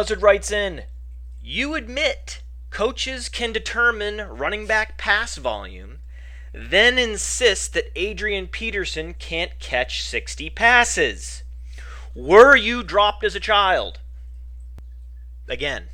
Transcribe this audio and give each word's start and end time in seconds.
Buzzard 0.00 0.22
writes 0.22 0.50
in 0.50 0.84
You 1.42 1.74
admit 1.74 2.40
coaches 2.70 3.28
can 3.28 3.52
determine 3.52 4.16
running 4.30 4.66
back 4.66 4.96
pass 4.96 5.36
volume, 5.36 5.98
then 6.54 6.98
insist 6.98 7.74
that 7.74 7.92
Adrian 7.94 8.46
Peterson 8.46 9.12
can't 9.12 9.58
catch 9.58 10.02
60 10.02 10.48
passes. 10.48 11.42
Were 12.14 12.56
you 12.56 12.82
dropped 12.82 13.24
as 13.24 13.34
a 13.34 13.40
child? 13.40 14.00
Again. 15.46 15.88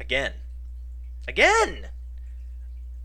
Again. 0.00 0.32
Again. 1.28 1.88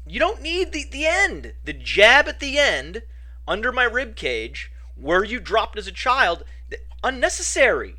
You 0.07 0.21
don't 0.21 0.41
need 0.41 0.71
the, 0.71 0.85
the 0.85 1.05
end. 1.05 1.51
The 1.65 1.73
jab 1.73 2.29
at 2.29 2.39
the 2.39 2.57
end, 2.57 3.01
under 3.45 3.73
my 3.73 3.83
rib 3.83 4.15
cage, 4.15 4.71
were 4.95 5.25
you 5.25 5.41
dropped 5.41 5.77
as 5.77 5.87
a 5.87 5.91
child? 5.91 6.45
Unnecessary. 7.03 7.97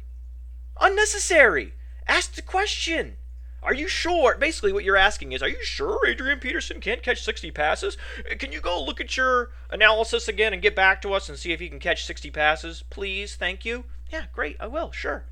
Unnecessary. 0.80 1.74
Ask 2.06 2.34
the 2.34 2.42
question. 2.42 3.16
Are 3.62 3.72
you 3.72 3.88
sure? 3.88 4.36
Basically, 4.36 4.74
what 4.74 4.84
you're 4.84 4.96
asking 4.96 5.32
is, 5.32 5.42
are 5.42 5.48
you 5.48 5.64
sure 5.64 6.06
Adrian 6.06 6.38
Peterson 6.38 6.80
can't 6.80 7.02
catch 7.02 7.22
60 7.22 7.50
passes? 7.50 7.96
Uh, 8.18 8.34
can 8.36 8.52
you 8.52 8.60
go 8.60 8.82
look 8.82 9.00
at 9.00 9.16
your 9.16 9.52
analysis 9.70 10.28
again 10.28 10.52
and 10.52 10.60
get 10.60 10.76
back 10.76 11.00
to 11.02 11.14
us 11.14 11.30
and 11.30 11.38
see 11.38 11.52
if 11.52 11.60
he 11.60 11.70
can 11.70 11.80
catch 11.80 12.04
60 12.04 12.30
passes? 12.30 12.84
Please, 12.90 13.36
thank 13.36 13.64
you. 13.64 13.84
Yeah, 14.10 14.26
great, 14.34 14.56
I 14.60 14.66
will, 14.66 14.92
sure. 14.92 15.24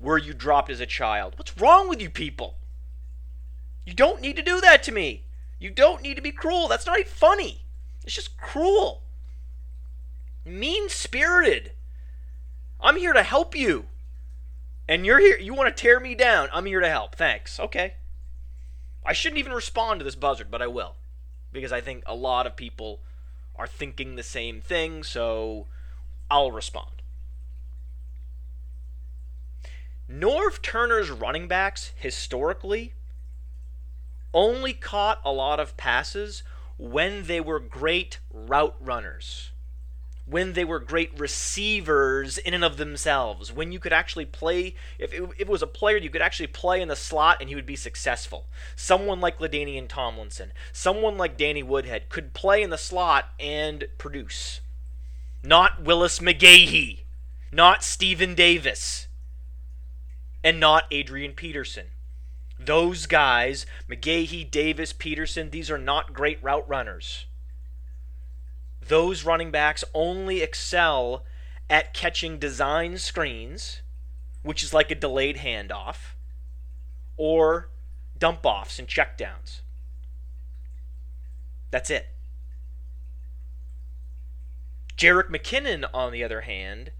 Were 0.00 0.18
you 0.18 0.34
dropped 0.34 0.68
as 0.68 0.80
a 0.80 0.86
child? 0.86 1.34
What's 1.36 1.56
wrong 1.56 1.88
with 1.88 2.02
you 2.02 2.10
people? 2.10 2.56
You 3.86 3.94
don't 3.94 4.20
need 4.20 4.36
to 4.36 4.42
do 4.42 4.60
that 4.60 4.82
to 4.84 4.92
me. 4.92 5.24
You 5.60 5.70
don't 5.70 6.02
need 6.02 6.16
to 6.16 6.22
be 6.22 6.32
cruel. 6.32 6.68
That's 6.68 6.86
not 6.86 6.98
even 6.98 7.10
funny. 7.10 7.64
It's 8.04 8.14
just 8.14 8.36
cruel. 8.36 9.02
Mean 10.44 10.88
spirited. 10.88 11.72
I'm 12.80 12.96
here 12.96 13.12
to 13.12 13.22
help 13.22 13.56
you. 13.56 13.86
And 14.88 15.04
you're 15.04 15.20
here, 15.20 15.38
you 15.38 15.52
want 15.54 15.74
to 15.74 15.82
tear 15.82 16.00
me 16.00 16.14
down. 16.14 16.48
I'm 16.52 16.66
here 16.66 16.80
to 16.80 16.88
help. 16.88 17.14
Thanks. 17.14 17.60
Okay. 17.60 17.94
I 19.04 19.12
shouldn't 19.12 19.38
even 19.38 19.52
respond 19.52 20.00
to 20.00 20.04
this 20.04 20.14
buzzard, 20.14 20.50
but 20.50 20.62
I 20.62 20.66
will. 20.66 20.96
Because 21.52 21.72
I 21.72 21.80
think 21.80 22.02
a 22.06 22.14
lot 22.14 22.46
of 22.46 22.56
people 22.56 23.00
are 23.54 23.66
thinking 23.66 24.16
the 24.16 24.22
same 24.22 24.60
thing, 24.60 25.02
so 25.02 25.66
I'll 26.30 26.52
respond. 26.52 27.02
Norv 30.10 30.62
Turner's 30.62 31.10
running 31.10 31.48
backs 31.48 31.92
historically 31.96 32.94
only 34.32 34.72
caught 34.72 35.20
a 35.24 35.32
lot 35.32 35.60
of 35.60 35.76
passes 35.76 36.42
when 36.78 37.24
they 37.24 37.40
were 37.40 37.60
great 37.60 38.18
route 38.32 38.76
runners, 38.80 39.50
when 40.28 40.52
they 40.52 40.64
were 40.64 40.78
great 40.78 41.18
receivers 41.18 42.36
in 42.38 42.52
and 42.52 42.64
of 42.64 42.76
themselves, 42.76 43.52
when 43.52 43.72
you 43.72 43.78
could 43.78 43.92
actually 43.92 44.26
play, 44.26 44.74
if 44.98 45.12
it, 45.12 45.22
if 45.22 45.40
it 45.40 45.48
was 45.48 45.62
a 45.62 45.66
player 45.66 45.96
you 45.96 46.10
could 46.10 46.22
actually 46.22 46.46
play 46.46 46.82
in 46.82 46.88
the 46.88 46.96
slot 46.96 47.38
and 47.40 47.48
he 47.48 47.54
would 47.54 47.66
be 47.66 47.76
successful. 47.76 48.46
Someone 48.76 49.20
like 49.20 49.38
LaDainian 49.38 49.88
Tomlinson, 49.88 50.52
someone 50.72 51.16
like 51.16 51.38
Danny 51.38 51.62
Woodhead 51.62 52.08
could 52.08 52.34
play 52.34 52.62
in 52.62 52.70
the 52.70 52.78
slot 52.78 53.30
and 53.40 53.88
produce. 53.96 54.60
Not 55.42 55.82
Willis 55.82 56.18
McGahee, 56.18 57.00
not 57.50 57.82
Stephen 57.82 58.34
Davis, 58.34 59.06
and 60.44 60.60
not 60.60 60.84
Adrian 60.90 61.32
Peterson. 61.32 61.86
Those 62.60 63.06
guys, 63.06 63.66
McGahee, 63.88 64.50
Davis, 64.50 64.92
Peterson, 64.92 65.50
these 65.50 65.70
are 65.70 65.78
not 65.78 66.12
great 66.12 66.42
route 66.42 66.68
runners. 66.68 67.26
Those 68.88 69.24
running 69.24 69.50
backs 69.50 69.84
only 69.92 70.42
excel 70.42 71.24
at 71.68 71.92
catching 71.92 72.38
design 72.38 72.96
screens, 72.96 73.82
which 74.42 74.62
is 74.62 74.72
like 74.72 74.90
a 74.90 74.94
delayed 74.94 75.36
handoff, 75.36 76.14
or 77.18 77.68
dump 78.18 78.44
offs 78.44 78.78
and 78.78 78.88
checkdowns. 78.88 79.60
That's 81.70 81.90
it. 81.90 82.08
Jerick 84.96 85.28
McKinnon, 85.28 85.84
on 85.92 86.10
the 86.10 86.24
other 86.24 86.40
hand, 86.40 86.90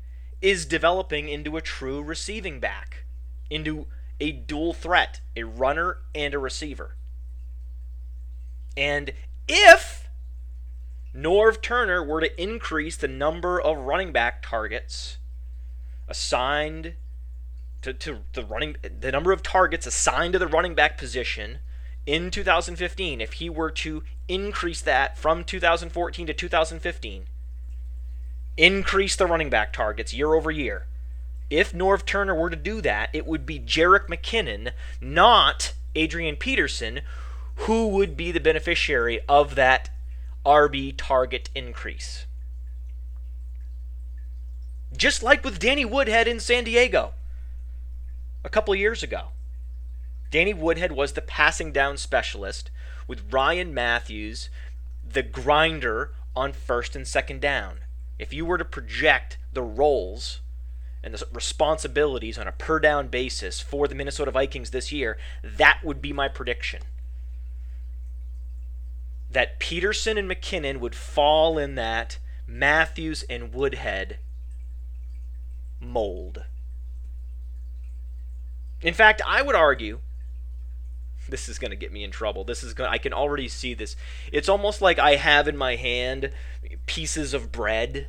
is 0.42 0.66
developing 0.66 1.28
into 1.28 1.56
a 1.56 1.62
true 1.62 2.02
receiving 2.02 2.60
back, 2.60 3.04
into 3.48 3.86
a 4.20 4.30
dual 4.30 4.74
threat, 4.74 5.20
a 5.34 5.44
runner 5.44 5.98
and 6.14 6.34
a 6.34 6.38
receiver. 6.38 6.96
And 8.76 9.12
if 9.48 10.07
Norv 11.14 11.62
Turner 11.62 12.04
were 12.04 12.20
to 12.20 12.42
increase 12.42 12.96
the 12.96 13.08
number 13.08 13.60
of 13.60 13.78
running 13.78 14.12
back 14.12 14.42
targets 14.42 15.18
assigned 16.06 16.94
to, 17.82 17.92
to 17.92 18.20
the 18.32 18.44
running 18.44 18.76
the 19.00 19.12
number 19.12 19.32
of 19.32 19.42
targets 19.42 19.86
assigned 19.86 20.32
to 20.32 20.38
the 20.38 20.46
running 20.46 20.74
back 20.74 20.98
position 20.98 21.58
in 22.06 22.30
2015 22.30 23.20
if 23.20 23.34
he 23.34 23.48
were 23.50 23.70
to 23.70 24.02
increase 24.26 24.80
that 24.80 25.16
from 25.16 25.44
2014 25.44 26.26
to 26.26 26.32
2015 26.32 27.26
increase 28.58 29.16
the 29.16 29.26
running 29.26 29.48
back 29.48 29.72
targets 29.72 30.12
year 30.12 30.34
over 30.34 30.50
year. 30.50 30.86
If 31.48 31.72
Norv 31.72 32.04
Turner 32.04 32.34
were 32.34 32.50
to 32.50 32.56
do 32.56 32.82
that, 32.82 33.08
it 33.14 33.24
would 33.24 33.46
be 33.46 33.58
Jerick 33.58 34.08
McKinnon, 34.08 34.72
not 35.00 35.72
Adrian 35.94 36.36
Peterson, 36.36 37.00
who 37.62 37.88
would 37.88 38.16
be 38.16 38.32
the 38.32 38.40
beneficiary 38.40 39.20
of 39.28 39.54
that 39.54 39.88
RB 40.48 40.94
target 40.96 41.50
increase. 41.54 42.24
Just 44.96 45.22
like 45.22 45.44
with 45.44 45.58
Danny 45.58 45.84
Woodhead 45.84 46.26
in 46.26 46.40
San 46.40 46.64
Diego 46.64 47.12
a 48.42 48.48
couple 48.48 48.74
years 48.74 49.02
ago. 49.02 49.28
Danny 50.30 50.54
Woodhead 50.54 50.92
was 50.92 51.12
the 51.12 51.20
passing 51.20 51.70
down 51.70 51.98
specialist 51.98 52.70
with 53.06 53.30
Ryan 53.30 53.74
Mathews, 53.74 54.48
the 55.06 55.22
grinder 55.22 56.12
on 56.34 56.54
first 56.54 56.96
and 56.96 57.06
second 57.06 57.42
down. 57.42 57.80
If 58.18 58.32
you 58.32 58.46
were 58.46 58.56
to 58.56 58.64
project 58.64 59.36
the 59.52 59.62
roles 59.62 60.40
and 61.04 61.12
the 61.12 61.26
responsibilities 61.30 62.38
on 62.38 62.48
a 62.48 62.52
per 62.52 62.78
down 62.78 63.08
basis 63.08 63.60
for 63.60 63.86
the 63.86 63.94
Minnesota 63.94 64.30
Vikings 64.30 64.70
this 64.70 64.92
year, 64.92 65.18
that 65.42 65.80
would 65.84 66.00
be 66.00 66.14
my 66.14 66.26
prediction. 66.26 66.80
That 69.30 69.58
Peterson 69.58 70.16
and 70.16 70.30
McKinnon 70.30 70.80
would 70.80 70.94
fall 70.94 71.58
in 71.58 71.74
that 71.74 72.18
Mathews 72.46 73.24
and 73.28 73.52
Woodhead 73.52 74.18
mold. 75.80 76.44
In 78.80 78.94
fact, 78.94 79.20
I 79.26 79.42
would 79.42 79.54
argue 79.54 80.00
this 81.28 81.48
is 81.48 81.58
going 81.58 81.70
to 81.70 81.76
get 81.76 81.92
me 81.92 82.04
in 82.04 82.10
trouble. 82.10 82.44
This 82.44 82.62
is 82.62 82.74
going 82.74 82.90
I 82.90 82.98
can 82.98 83.12
already 83.12 83.48
see 83.48 83.74
this. 83.74 83.96
It's 84.32 84.48
almost 84.48 84.80
like 84.80 84.98
I 84.98 85.16
have 85.16 85.46
in 85.46 85.56
my 85.56 85.76
hand 85.76 86.30
pieces 86.86 87.34
of 87.34 87.52
bread 87.52 88.08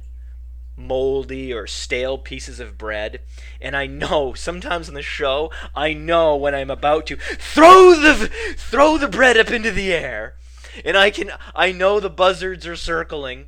moldy 0.80 1.53
or 1.53 1.68
stale 1.68 2.18
pieces 2.18 2.59
of 2.59 2.78
bread. 2.78 3.19
And 3.62 3.75
I 3.75 3.86
know 3.86 4.34
sometimes 4.34 4.88
on 4.88 4.96
the 4.96 5.01
show, 5.01 5.51
I 5.75 5.94
know 5.94 6.36
when 6.36 6.56
I'm 6.56 6.72
about 6.72 7.06
to 7.07 7.18
throw 7.18 7.94
the 7.94 8.28
throw 8.57 8.97
the 8.97 9.09
bread 9.09 9.38
up 9.38 9.51
into 9.51 9.72
the 9.72 9.94
air. 9.94 10.36
And 10.85 10.97
I 10.97 11.12
can 11.12 11.31
I 11.56 11.72
know 11.72 12.00
the 12.00 12.09
buzzards 12.09 12.66
are 12.67 12.75
circling. 12.75 13.47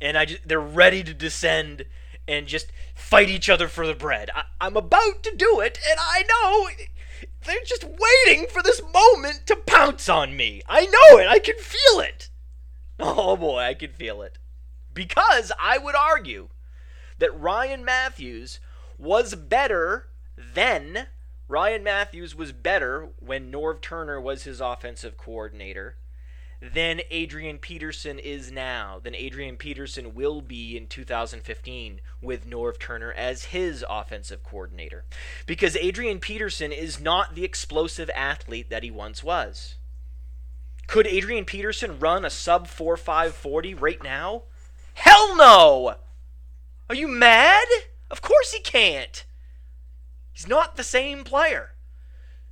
And 0.00 0.18
I 0.18 0.24
just, 0.24 0.48
they're 0.48 0.60
ready 0.60 1.04
to 1.04 1.14
descend 1.14 1.84
and 2.26 2.46
just 2.46 2.72
fight 2.94 3.28
each 3.28 3.48
other 3.48 3.68
for 3.68 3.86
the 3.86 3.94
bread. 3.94 4.30
I, 4.34 4.44
I'm 4.60 4.76
about 4.76 5.22
to 5.22 5.36
do 5.36 5.60
it, 5.60 5.78
and 5.88 5.98
I 6.00 6.24
know 6.28 6.68
they're 7.44 7.56
just 7.64 7.84
waiting 7.84 8.46
for 8.48 8.62
this 8.62 8.82
moment 8.92 9.46
to 9.46 9.56
pounce 9.56 10.08
on 10.08 10.36
me. 10.36 10.62
I 10.68 10.86
know 10.86 11.18
it. 11.18 11.28
I 11.28 11.38
can 11.38 11.56
feel 11.58 12.00
it. 12.00 12.30
Oh 12.98 13.36
boy, 13.36 13.60
I 13.60 13.74
can 13.74 13.92
feel 13.92 14.22
it. 14.22 14.38
Because 14.92 15.50
I 15.58 15.78
would 15.78 15.94
argue 15.94 16.48
that 17.18 17.38
Ryan 17.38 17.84
Mathews 17.84 18.60
was 18.98 19.34
better 19.34 20.08
then. 20.36 21.06
Ryan 21.52 21.84
Mathews 21.84 22.34
was 22.34 22.50
better 22.50 23.10
when 23.18 23.52
Norv 23.52 23.82
Turner 23.82 24.18
was 24.18 24.44
his 24.44 24.58
offensive 24.62 25.18
coordinator 25.18 25.96
than 26.62 27.02
Adrian 27.10 27.58
Peterson 27.58 28.18
is 28.18 28.50
now, 28.50 28.98
than 29.02 29.14
Adrian 29.14 29.58
Peterson 29.58 30.14
will 30.14 30.40
be 30.40 30.78
in 30.78 30.86
2015 30.86 32.00
with 32.22 32.48
Norv 32.48 32.78
Turner 32.80 33.12
as 33.12 33.44
his 33.44 33.84
offensive 33.86 34.42
coordinator. 34.42 35.04
Because 35.44 35.76
Adrian 35.76 36.20
Peterson 36.20 36.72
is 36.72 36.98
not 36.98 37.34
the 37.34 37.44
explosive 37.44 38.08
athlete 38.14 38.70
that 38.70 38.82
he 38.82 38.90
once 38.90 39.22
was. 39.22 39.74
Could 40.86 41.06
Adrian 41.06 41.44
Peterson 41.44 41.98
run 41.98 42.24
a 42.24 42.30
sub 42.30 42.66
4.540 42.66 43.78
right 43.78 44.02
now? 44.02 44.44
Hell 44.94 45.36
no! 45.36 45.96
Are 46.88 46.94
you 46.94 47.08
mad? 47.08 47.66
Of 48.10 48.22
course 48.22 48.52
he 48.52 48.60
can't. 48.60 49.26
He's 50.32 50.48
not 50.48 50.76
the 50.76 50.84
same 50.84 51.24
player. 51.24 51.70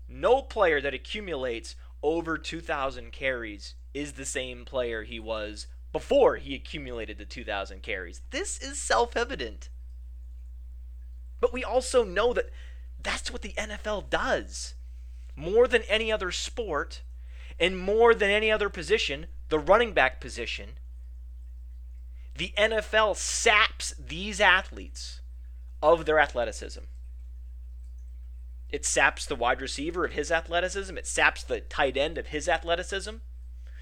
No 0.09 0.43
player 0.43 0.81
that 0.81 0.95
accumulates 0.95 1.77
over 2.03 2.37
2,000 2.39 3.13
carries 3.13 3.75
is 3.95 4.13
the 4.13 4.25
same 4.25 4.65
player 4.65 5.03
he 5.03 5.19
was 5.21 5.67
before 5.93 6.37
he 6.37 6.55
accumulated 6.55 7.19
the 7.19 7.25
2,000 7.25 7.83
carries. 7.83 8.23
This 8.31 8.59
is 8.59 8.81
self 8.81 9.17
evident. 9.17 9.69
But 11.41 11.53
we 11.53 11.65
also 11.65 12.05
know 12.05 12.33
that 12.33 12.51
That's 13.03 13.33
what 13.33 13.43
the 13.43 13.55
NFL 13.55 14.11
does. 14.11 14.75
More 15.35 15.67
than 15.67 15.83
any 15.89 16.13
other 16.13 16.31
sport, 16.31 17.03
and 17.59 17.79
more 17.79 18.15
than 18.15 18.31
any 18.31 18.51
other 18.51 18.69
position, 18.69 19.27
the 19.49 19.59
running 19.59 19.93
back 19.93 20.21
position, 20.21 20.71
the 22.37 22.53
NFL 22.59 23.17
saps 23.17 23.95
these 23.99 24.41
athletes 24.41 25.21
of 25.83 26.05
their 26.05 26.19
athleticism. 26.19 26.81
It 28.73 28.85
saps 28.85 29.27
the 29.27 29.37
wide 29.37 29.61
receiver 29.61 30.05
of 30.05 30.13
his 30.13 30.31
athleticism. 30.31 30.97
It 30.97 31.07
saps 31.07 31.43
the 31.43 31.61
tight 31.61 31.97
end 31.97 32.19
of 32.19 32.29
his 32.29 32.49
athleticism. 32.49 33.17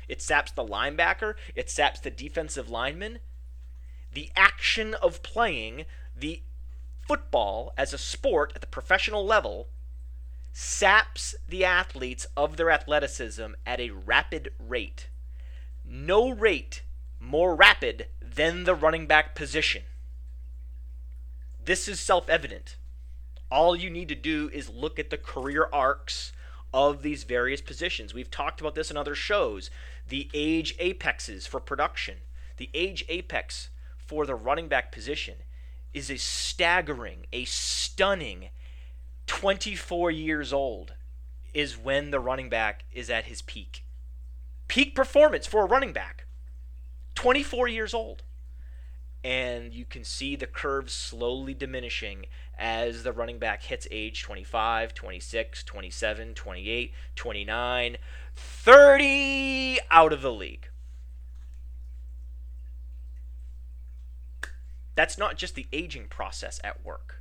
It 0.08 0.22
saps 0.22 0.52
the 0.52 0.64
linebacker. 0.64 1.34
It 1.54 1.68
saps 1.70 2.00
the 2.00 2.10
defensive 2.10 2.70
lineman. 2.70 3.18
The 4.12 4.30
action 4.34 4.94
of 4.94 5.22
playing 5.22 5.84
the 6.16 6.42
football 7.06 7.72
as 7.76 7.92
a 7.92 7.98
sport 7.98 8.52
at 8.54 8.60
the 8.60 8.66
professional 8.66 9.24
level 9.24 9.68
saps 10.52 11.34
the 11.46 11.64
athletes 11.64 12.26
of 12.36 12.56
their 12.56 12.70
athleticism 12.70 13.52
at 13.66 13.80
a 13.80 13.90
rapid 13.90 14.52
rate. 14.58 15.08
No 15.84 16.30
rate 16.30 16.82
more 17.20 17.54
rapid 17.54 18.06
than 18.20 18.64
the 18.64 18.74
running 18.74 19.06
back 19.06 19.34
position. 19.34 19.82
This 21.62 21.88
is 21.88 22.00
self 22.00 22.28
evident. 22.28 22.76
All 23.50 23.74
you 23.74 23.90
need 23.90 24.08
to 24.08 24.14
do 24.14 24.50
is 24.52 24.68
look 24.68 24.98
at 24.98 25.10
the 25.10 25.16
career 25.16 25.68
arcs 25.72 26.32
of 26.72 27.02
these 27.02 27.24
various 27.24 27.60
positions. 27.60 28.12
We've 28.12 28.30
talked 28.30 28.60
about 28.60 28.74
this 28.74 28.90
in 28.90 28.96
other 28.96 29.14
shows. 29.14 29.70
The 30.06 30.28
age 30.34 30.74
apexes 30.78 31.46
for 31.46 31.60
production, 31.60 32.18
the 32.56 32.70
age 32.74 33.04
apex 33.08 33.70
for 33.96 34.26
the 34.26 34.34
running 34.34 34.68
back 34.68 34.92
position 34.92 35.36
is 35.94 36.10
a 36.10 36.18
staggering, 36.18 37.26
a 37.32 37.44
stunning 37.44 38.50
24 39.26 40.10
years 40.10 40.52
old 40.52 40.94
is 41.54 41.78
when 41.78 42.10
the 42.10 42.20
running 42.20 42.48
back 42.48 42.84
is 42.92 43.08
at 43.10 43.24
his 43.24 43.42
peak. 43.42 43.84
Peak 44.68 44.94
performance 44.94 45.46
for 45.46 45.62
a 45.62 45.66
running 45.66 45.92
back. 45.92 46.26
24 47.14 47.68
years 47.68 47.94
old 47.94 48.22
and 49.28 49.74
you 49.74 49.84
can 49.84 50.04
see 50.04 50.36
the 50.36 50.46
curve 50.46 50.88
slowly 50.88 51.52
diminishing 51.52 52.24
as 52.58 53.02
the 53.02 53.12
running 53.12 53.38
back 53.38 53.62
hits 53.62 53.86
age 53.90 54.22
25, 54.22 54.94
26, 54.94 55.62
27, 55.64 56.32
28, 56.32 56.92
29, 57.14 57.96
30 58.34 59.78
out 59.90 60.14
of 60.14 60.22
the 60.22 60.32
league. 60.32 60.70
That's 64.94 65.18
not 65.18 65.36
just 65.36 65.54
the 65.54 65.66
aging 65.74 66.06
process 66.08 66.58
at 66.64 66.82
work. 66.82 67.20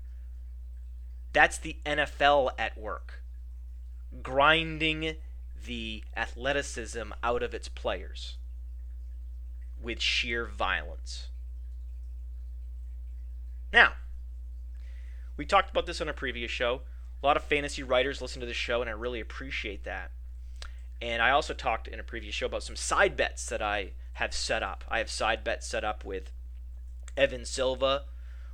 That's 1.33 1.57
the 1.57 1.75
NFL 1.86 2.51
at 2.57 2.77
work. 2.77 3.21
Grinding 4.24 5.18
the 5.65 6.06
athleticism 6.15 7.12
out 7.21 7.44
of 7.44 7.54
its 7.54 7.68
players 7.68 8.38
with 9.77 10.00
sheer 10.00 10.45
violence. 10.45 11.27
Now, 13.71 13.93
we 15.35 15.45
talked 15.45 15.69
about 15.69 15.85
this 15.85 16.01
on 16.01 16.09
a 16.09 16.13
previous 16.13 16.51
show. 16.51 16.81
A 17.21 17.25
lot 17.25 17.37
of 17.37 17.43
fantasy 17.43 17.83
writers 17.83 18.21
listen 18.21 18.39
to 18.41 18.45
this 18.45 18.55
show, 18.55 18.81
and 18.81 18.89
I 18.89 18.93
really 18.93 19.19
appreciate 19.19 19.83
that. 19.83 20.11
And 21.01 21.21
I 21.21 21.29
also 21.29 21.53
talked 21.53 21.87
in 21.87 21.99
a 21.99 22.03
previous 22.03 22.33
show 22.33 22.47
about 22.47 22.63
some 22.63 22.75
side 22.75 23.15
bets 23.15 23.45
that 23.47 23.61
I 23.61 23.91
have 24.13 24.33
set 24.33 24.63
up. 24.63 24.83
I 24.89 24.97
have 24.97 25.09
side 25.09 25.43
bets 25.43 25.67
set 25.67 25.83
up 25.83 26.03
with 26.03 26.31
Evan 27.15 27.45
Silva, 27.45 28.05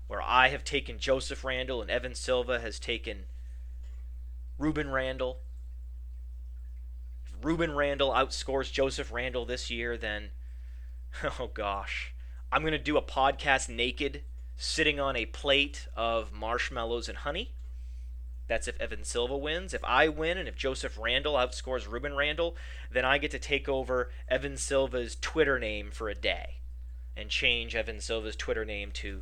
where 0.08 0.22
I 0.22 0.50
have 0.50 0.64
taken 0.64 1.00
Joseph 1.00 1.44
Randle, 1.44 1.82
and 1.82 1.90
Evan 1.90 2.16
Silva 2.16 2.60
has 2.60 2.80
taken 2.80 3.26
Rueben 4.60 4.92
Randle. 4.92 5.40
If 7.26 7.42
Rueben 7.42 7.76
Randle 7.76 8.12
outscores 8.12 8.72
Joseph 8.72 9.12
Randle 9.12 9.46
this 9.46 9.70
year, 9.70 9.98
then, 9.98 10.32
oh 11.40 11.50
gosh, 11.54 12.14
I'm 12.52 12.62
going 12.62 12.74
to 12.74 12.78
do 12.78 12.98
a 12.98 13.02
podcast 13.02 13.70
naked 13.70 14.24
sitting 14.58 15.00
on 15.00 15.16
a 15.16 15.26
plate 15.26 15.88
of 15.96 16.32
marshmallows 16.32 17.10
and 17.10 17.20
honey. 17.20 17.52
That's 18.48 18.68
if 18.68 18.80
Evan 18.80 19.04
Silva 19.04 19.38
wins. 19.38 19.74
If 19.74 19.84
I 19.84 20.08
win 20.10 20.38
and 20.38 20.48
if 20.48 20.56
Joseph 20.56 20.98
Randle 21.00 21.34
outscores 21.34 21.88
Rueben 21.88 22.16
Randle, 22.16 22.56
then 22.92 23.06
I 23.06 23.18
get 23.18 23.32
to 23.32 23.40
take 23.40 23.70
over 23.70 24.12
Evan 24.28 24.58
Silva's 24.58 25.16
Twitter 25.16 25.58
name 25.60 25.92
for 25.92 26.10
a 26.10 26.16
day 26.16 26.56
and 27.16 27.30
change 27.30 27.76
Evan 27.76 28.02
Silva's 28.02 28.36
Twitter 28.36 28.66
name 28.66 28.92
to 28.92 29.22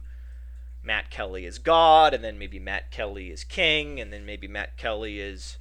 Matt 0.83 1.11
Kelley 1.11 1.45
is 1.45 1.59
God, 1.59 2.13
and 2.13 2.23
then 2.23 2.39
maybe 2.39 2.57
Matt 2.57 2.89
Kelley 2.89 3.29
is 3.29 3.43
King, 3.43 3.99
and 3.99 4.11
then 4.11 4.25
maybe 4.25 4.47
Matt 4.47 4.77
Kelley 4.77 5.19
is 5.19 5.57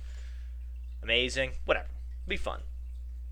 amazing. 1.02 1.52
Whatever. 1.64 1.88
Be 2.26 2.36
fun. 2.36 2.60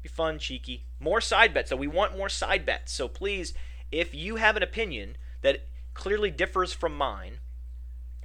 Be 0.02 0.08
fun, 0.08 0.38
cheeky. 0.38 0.85
More 1.00 1.20
side 1.20 1.55
bets. 1.55 1.70
So 1.70 1.76
we 1.76 1.87
want 1.87 2.17
more 2.17 2.29
side 2.29 2.67
bets. 2.67 2.93
So 2.93 3.08
please, 3.08 3.55
if 3.90 4.14
you 4.14 4.37
have 4.37 4.56
an 4.56 4.62
opinion 4.62 5.17
that 5.43 5.67
clearly 5.98 6.30
differs 6.30 6.72
from 6.72 6.96
mine 6.96 7.40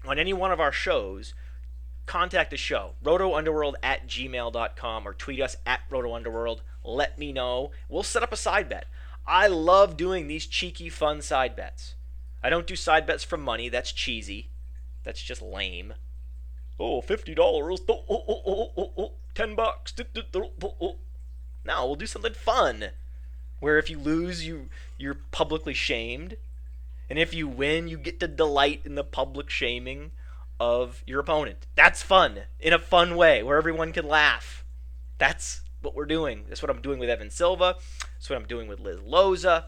on 0.05 0.19
any 0.19 0.31
one 0.31 0.51
of 0.51 0.59
our 0.59 0.71
shows, 0.71 1.33
contact 2.05 2.51
the 2.51 2.57
show, 2.57 2.91
rotounderworld 3.03 3.73
at 3.81 4.07
gmail.com 4.07 5.07
or 5.07 5.13
tweet 5.13 5.41
us 5.41 5.55
at 5.65 5.79
rotounderworld. 5.89 6.59
Let 6.83 7.17
me 7.17 7.33
know. 7.33 7.71
We'll 7.89 8.03
set 8.03 8.21
up 8.21 8.31
a 8.31 8.37
side 8.37 8.69
bet. 8.69 8.85
I 9.25 9.47
love 9.47 9.97
doing 9.97 10.27
these 10.27 10.45
cheeky, 10.45 10.87
fun 10.87 11.23
side 11.23 11.55
bets. 11.55 11.95
I 12.43 12.51
don't 12.51 12.67
do 12.67 12.75
side 12.75 13.07
bets 13.07 13.23
for 13.23 13.37
money. 13.37 13.69
That's 13.69 13.91
cheesy. 13.91 14.49
That's 15.03 15.23
just 15.23 15.41
lame. 15.41 15.95
Oh, 16.79 17.01
$50. 17.01 17.35
Oh, 17.39 17.77
oh, 17.89 18.23
oh, 18.27 18.71
oh, 18.77 18.93
oh, 18.97 19.11
10 19.33 19.55
bucks. 19.55 19.95
No, 21.65 21.85
we'll 21.87 21.95
do 21.95 22.05
something 22.05 22.33
fun. 22.33 22.89
Where 23.59 23.79
if 23.79 23.89
you 23.89 23.97
lose, 23.97 24.45
you 24.45 24.69
you're 24.99 25.17
publicly 25.31 25.73
shamed. 25.73 26.35
And 27.13 27.19
if 27.19 27.31
you 27.31 27.48
win, 27.48 27.88
you 27.88 28.00
get 28.00 28.19
to 28.21 28.27
delight 28.27 28.81
in 28.86 28.95
the 28.95 29.04
public 29.04 29.48
shaming 29.48 30.10
of 30.60 31.04
your 31.06 31.19
opponent. 31.19 31.68
That's 31.75 32.01
fun 32.01 32.39
in 32.60 32.74
a 32.74 32.80
fun 32.80 33.15
way 33.15 33.44
where 33.44 33.56
everyone 33.56 33.94
can 33.94 34.07
laugh. 34.07 34.65
That's 35.19 35.62
what 35.83 35.94
we're 35.94 36.07
doing. 36.07 36.45
That's 36.50 36.63
what 36.63 36.71
I'm 36.71 36.81
doing 36.81 36.98
with 36.98 37.12
Evan 37.12 37.29
Silva. 37.29 37.75
That's 38.13 38.32
what 38.32 38.38
I'm 38.38 38.48
doing 38.48 38.67
with 38.67 38.79
Liz 38.79 38.98
Loza. 39.01 39.65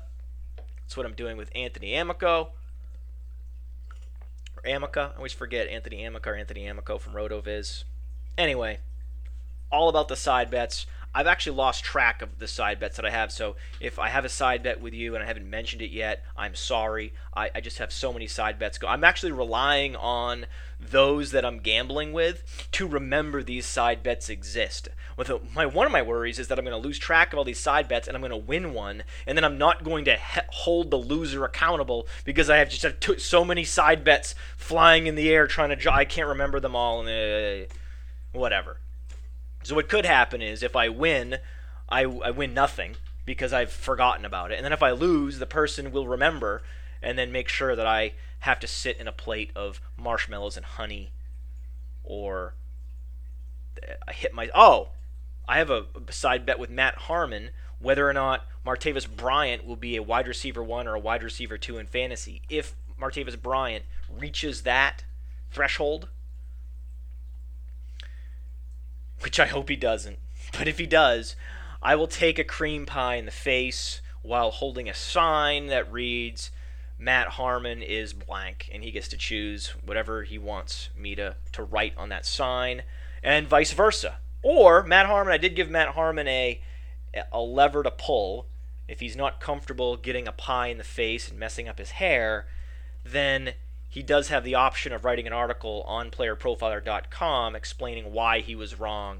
That's 0.57 0.97
what 0.97 1.05
I'm 1.05 1.13
doing 1.13 1.37
with 1.37 1.51
Anthony 1.53 1.93
Amico. 1.93 2.49
Or 4.57 4.67
Amica. 4.67 5.11
I 5.13 5.17
always 5.17 5.31
forget 5.31 5.67
Anthony 5.67 6.03
Amica 6.03 6.31
or 6.31 6.35
Anthony 6.35 6.65
Amico 6.65 6.97
from 6.97 7.13
RotoViz. 7.13 7.83
Anyway, 8.39 8.79
all 9.71 9.87
about 9.87 10.07
the 10.07 10.15
side 10.15 10.49
bets. 10.49 10.87
I've 11.15 11.27
actually 11.27 11.55
lost 11.55 11.85
track 11.85 12.21
of 12.21 12.39
the 12.39 12.47
side 12.47 12.77
bets 12.77 12.97
that 12.97 13.05
I 13.05 13.09
have. 13.09 13.31
So 13.31 13.55
if 13.79 13.97
I 13.97 14.09
have 14.09 14.25
a 14.25 14.29
side 14.29 14.63
bet 14.63 14.81
with 14.81 14.93
you 14.93 15.15
and 15.15 15.23
I 15.23 15.27
haven't 15.27 15.49
mentioned 15.49 15.81
it 15.81 15.91
yet, 15.91 16.25
I'm 16.35 16.55
sorry. 16.55 17.13
I, 17.33 17.49
I 17.55 17.61
just 17.61 17.77
have 17.77 17.93
so 17.93 18.11
many 18.11 18.27
side 18.27 18.59
bets 18.59 18.77
go. 18.77 18.87
I'm 18.87 19.05
actually 19.05 19.31
relying 19.31 19.95
on 19.95 20.45
those 20.77 21.31
that 21.31 21.45
I'm 21.45 21.59
gambling 21.59 22.11
with 22.11 22.67
to 22.73 22.85
remember 22.85 23.41
these 23.41 23.65
side 23.65 24.03
bets 24.03 24.29
exist. 24.29 24.89
With 25.15 25.29
a, 25.29 25.39
my 25.55 25.65
one 25.65 25.85
of 25.85 25.93
my 25.93 26.01
worries 26.01 26.37
is 26.37 26.49
that 26.49 26.59
I'm 26.59 26.65
going 26.65 26.79
to 26.79 26.85
lose 26.85 26.99
track 26.99 27.31
of 27.31 27.39
all 27.39 27.45
these 27.45 27.61
side 27.61 27.87
bets 27.87 28.09
and 28.09 28.17
I'm 28.17 28.21
going 28.21 28.31
to 28.31 28.37
win 28.37 28.73
one, 28.73 29.03
and 29.25 29.37
then 29.37 29.45
I'm 29.45 29.57
not 29.57 29.85
going 29.85 30.03
to 30.05 30.17
he- 30.17 30.41
hold 30.49 30.91
the 30.91 30.97
loser 30.97 31.45
accountable 31.45 32.07
because 32.25 32.49
I 32.49 32.57
have 32.57 32.69
just 32.69 32.83
have 32.83 32.99
t- 32.99 33.19
so 33.19 33.45
many 33.45 33.63
side 33.63 34.03
bets 34.03 34.35
flying 34.57 35.07
in 35.07 35.15
the 35.15 35.29
air 35.29 35.47
trying 35.47 35.77
to. 35.77 35.93
I 35.93 36.03
can't 36.03 36.27
remember 36.27 36.59
them 36.59 36.75
all, 36.75 37.07
and 37.07 37.63
uh, 37.63 37.73
whatever. 38.33 38.79
So 39.65 39.75
what 39.75 39.89
could 39.89 40.05
happen 40.05 40.41
is 40.43 40.61
if 40.61 40.75
I 40.75 40.89
win, 40.89 41.39
I, 41.89 42.01
I 42.03 42.29
win 42.29 42.53
nothing 42.53 42.97
because 43.25 43.51
I've 43.51 43.71
forgotten 43.71 44.23
about 44.23 44.51
it. 44.51 44.55
And 44.55 44.63
then 44.63 44.71
if 44.71 44.83
I 44.83 44.91
lose, 44.91 45.39
the 45.39 45.47
person 45.47 45.91
will 45.91 46.07
remember 46.07 46.61
and 47.01 47.17
then 47.17 47.31
make 47.31 47.49
sure 47.49 47.75
that 47.75 47.87
I 47.87 48.13
have 48.39 48.59
to 48.59 48.67
sit 48.67 48.97
in 48.97 49.07
a 49.07 49.11
plate 49.11 49.49
of 49.55 49.81
marshmallows 49.97 50.55
and 50.55 50.65
honey 50.65 51.13
or 52.03 52.53
I 54.07 54.13
hit 54.13 54.33
my 54.33 54.49
oh 54.53 54.89
I 55.47 55.57
have 55.57 55.71
a 55.71 55.85
side 56.09 56.45
bet 56.45 56.59
with 56.59 56.69
Matt 56.69 56.95
Harmon 56.95 57.49
whether 57.79 58.07
or 58.07 58.13
not 58.13 58.45
Martavis 58.65 59.07
Bryant 59.07 59.65
will 59.65 59.75
be 59.75 59.95
a 59.95 60.03
wide 60.03 60.27
receiver 60.27 60.63
one 60.63 60.87
or 60.87 60.93
a 60.93 60.99
wide 60.99 61.23
receiver 61.23 61.57
two 61.57 61.77
in 61.77 61.87
fantasy. 61.87 62.41
If 62.49 62.75
Martavis 62.99 63.41
Bryant 63.41 63.85
reaches 64.09 64.61
that 64.61 65.03
threshold, 65.51 66.07
which 69.21 69.39
I 69.39 69.47
hope 69.47 69.69
he 69.69 69.75
doesn't. 69.75 70.19
But 70.57 70.67
if 70.67 70.77
he 70.77 70.85
does, 70.85 71.35
I 71.81 71.95
will 71.95 72.07
take 72.07 72.39
a 72.39 72.43
cream 72.43 72.85
pie 72.85 73.15
in 73.15 73.25
the 73.25 73.31
face 73.31 74.01
while 74.21 74.51
holding 74.51 74.89
a 74.89 74.93
sign 74.93 75.67
that 75.67 75.91
reads, 75.91 76.51
Matt 76.97 77.29
Harmon 77.29 77.81
is 77.81 78.13
blank, 78.13 78.69
and 78.71 78.83
he 78.83 78.91
gets 78.91 79.07
to 79.09 79.17
choose 79.17 79.73
whatever 79.83 80.23
he 80.23 80.37
wants 80.37 80.89
me 80.97 81.13
to, 81.15 81.35
to 81.51 81.63
write 81.63 81.93
on 81.97 82.09
that 82.09 82.25
sign, 82.25 82.83
and 83.21 83.47
vice 83.47 83.73
versa. 83.73 84.17
Or 84.41 84.83
Matt 84.83 85.07
Harmon, 85.07 85.33
I 85.33 85.37
did 85.37 85.55
give 85.55 85.69
Matt 85.69 85.89
Harmon 85.89 86.27
a, 86.27 86.61
a 87.31 87.41
lever 87.41 87.83
to 87.83 87.91
pull. 87.91 88.47
If 88.87 88.99
he's 88.99 89.15
not 89.15 89.39
comfortable 89.39 89.97
getting 89.97 90.27
a 90.27 90.31
pie 90.31 90.67
in 90.67 90.77
the 90.77 90.83
face 90.83 91.29
and 91.29 91.39
messing 91.39 91.67
up 91.67 91.79
his 91.79 91.91
hair, 91.91 92.47
then 93.03 93.53
he 93.95 94.03
does 94.03 94.27
have 94.27 94.43
the 94.43 94.55
option 94.55 94.91
of 94.91 95.05
writing 95.05 95.25
an 95.25 95.31
article 95.31 95.81
on 95.87 96.11
playerprofiler.com 96.11 97.55
explaining 97.55 98.11
why 98.11 98.41
he 98.41 98.53
was 98.53 98.77
wrong 98.77 99.19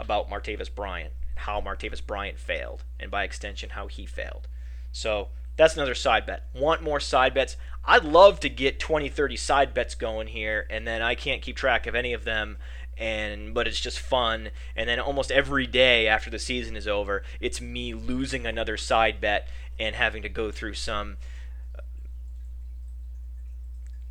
about 0.00 0.28
Martavis 0.28 0.74
Bryant, 0.74 1.12
how 1.36 1.60
Martavis 1.60 2.04
Bryant 2.04 2.36
failed, 2.36 2.82
and 2.98 3.12
by 3.12 3.22
extension, 3.22 3.70
how 3.70 3.86
he 3.86 4.04
failed. 4.04 4.48
So 4.90 5.28
that's 5.56 5.76
another 5.76 5.94
side 5.94 6.26
bet. 6.26 6.48
Want 6.52 6.82
more 6.82 6.98
side 6.98 7.32
bets? 7.32 7.56
I'd 7.84 8.02
love 8.02 8.40
to 8.40 8.48
get 8.48 8.80
20, 8.80 9.08
30 9.08 9.36
side 9.36 9.72
bets 9.72 9.94
going 9.94 10.26
here, 10.26 10.66
and 10.68 10.84
then 10.84 11.00
I 11.00 11.14
can't 11.14 11.40
keep 11.40 11.54
track 11.54 11.86
of 11.86 11.94
any 11.94 12.12
of 12.12 12.24
them. 12.24 12.58
And 12.98 13.54
but 13.54 13.68
it's 13.68 13.78
just 13.78 14.00
fun. 14.00 14.50
And 14.74 14.88
then 14.88 14.98
almost 14.98 15.30
every 15.30 15.68
day 15.68 16.08
after 16.08 16.28
the 16.28 16.40
season 16.40 16.74
is 16.74 16.88
over, 16.88 17.22
it's 17.38 17.60
me 17.60 17.94
losing 17.94 18.46
another 18.46 18.76
side 18.76 19.20
bet 19.20 19.46
and 19.78 19.94
having 19.94 20.22
to 20.22 20.28
go 20.28 20.50
through 20.50 20.74
some 20.74 21.18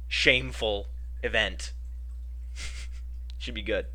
shameful 0.08 0.88
event. 1.24 1.74
Should 3.38 3.56
be 3.56 3.62
good. 3.62 3.88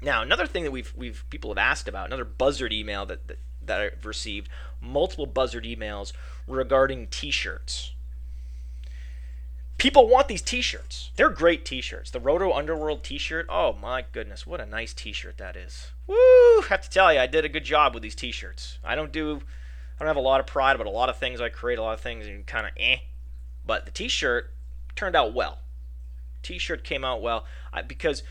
Now, 0.00 0.22
another 0.22 0.46
thing 0.46 0.64
that 0.64 0.72
we've 0.72 0.92
we've 0.96 1.24
people 1.30 1.50
have 1.50 1.58
asked 1.58 1.88
about, 1.88 2.06
another 2.06 2.24
buzzard 2.24 2.72
email 2.72 3.06
that, 3.06 3.28
that 3.28 3.38
that 3.64 3.80
I've 3.80 4.06
received 4.06 4.48
multiple 4.80 5.26
buzzard 5.26 5.64
emails 5.64 6.12
regarding 6.46 7.06
t-shirts. 7.06 7.92
People 9.78 10.08
want 10.08 10.28
these 10.28 10.42
t-shirts. 10.42 11.10
They're 11.16 11.30
great 11.30 11.64
t-shirts. 11.64 12.10
The 12.10 12.20
Roto 12.20 12.52
Underworld 12.52 13.02
t-shirt. 13.02 13.46
Oh 13.48 13.72
my 13.72 14.04
goodness, 14.12 14.46
what 14.46 14.60
a 14.60 14.66
nice 14.66 14.92
t-shirt 14.92 15.38
that 15.38 15.56
is. 15.56 15.92
Woo! 16.06 16.62
Have 16.68 16.82
to 16.82 16.90
tell 16.90 17.12
you, 17.12 17.18
I 17.18 17.26
did 17.26 17.44
a 17.44 17.48
good 17.48 17.64
job 17.64 17.94
with 17.94 18.02
these 18.02 18.14
t-shirts. 18.14 18.78
I 18.84 18.94
don't 18.94 19.12
do 19.12 19.40
I 19.98 20.04
don't 20.04 20.08
have 20.08 20.16
a 20.16 20.20
lot 20.20 20.40
of 20.40 20.46
pride 20.46 20.74
about 20.74 20.86
a 20.86 20.90
lot 20.90 21.08
of 21.08 21.16
things 21.16 21.40
I 21.40 21.48
create, 21.48 21.78
a 21.78 21.82
lot 21.82 21.94
of 21.94 22.00
things 22.00 22.26
and 22.26 22.46
kind 22.46 22.66
of 22.66 22.72
eh. 22.76 22.98
But 23.64 23.84
the 23.84 23.92
t-shirt 23.92 24.50
turned 24.96 25.16
out 25.16 25.34
well. 25.34 25.58
T-shirt 26.42 26.82
came 26.82 27.04
out 27.04 27.22
well 27.22 27.44
I, 27.72 27.82
because 27.82 28.22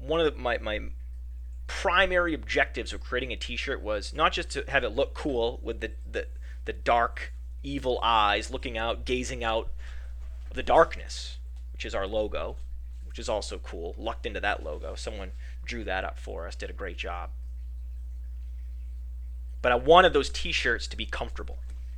one 0.00 0.20
of 0.20 0.34
the, 0.34 0.40
my 0.40 0.58
my 0.58 0.80
primary 1.66 2.34
objectives 2.34 2.92
of 2.92 3.00
creating 3.00 3.32
a 3.32 3.36
t-shirt 3.36 3.80
was 3.82 4.12
not 4.14 4.32
just 4.32 4.50
to 4.50 4.64
have 4.68 4.84
it 4.84 4.90
look 4.90 5.14
cool 5.14 5.60
with 5.62 5.80
the 5.80 5.92
the, 6.10 6.26
the 6.64 6.72
dark 6.72 7.32
evil 7.62 7.98
eyes 8.02 8.50
looking 8.50 8.76
out 8.78 9.04
gazing 9.04 9.42
out 9.42 9.72
the 10.52 10.62
darkness 10.62 11.38
which 11.72 11.84
is 11.84 11.94
our 11.94 12.06
logo 12.06 12.56
which 13.16 13.20
is 13.22 13.30
also 13.30 13.56
cool. 13.56 13.94
Lucked 13.96 14.26
into 14.26 14.40
that 14.40 14.62
logo. 14.62 14.94
Someone 14.94 15.32
drew 15.64 15.84
that 15.84 16.04
up 16.04 16.18
for 16.18 16.46
us 16.46 16.54
did 16.54 16.68
a 16.68 16.74
great 16.74 16.98
job. 16.98 17.30
But 19.62 19.72
i 19.72 19.74
wanted 19.74 20.12
those 20.12 20.28
t-shirts 20.28 20.86
to 20.88 20.98
be 20.98 21.06
comfortable. 21.06 21.56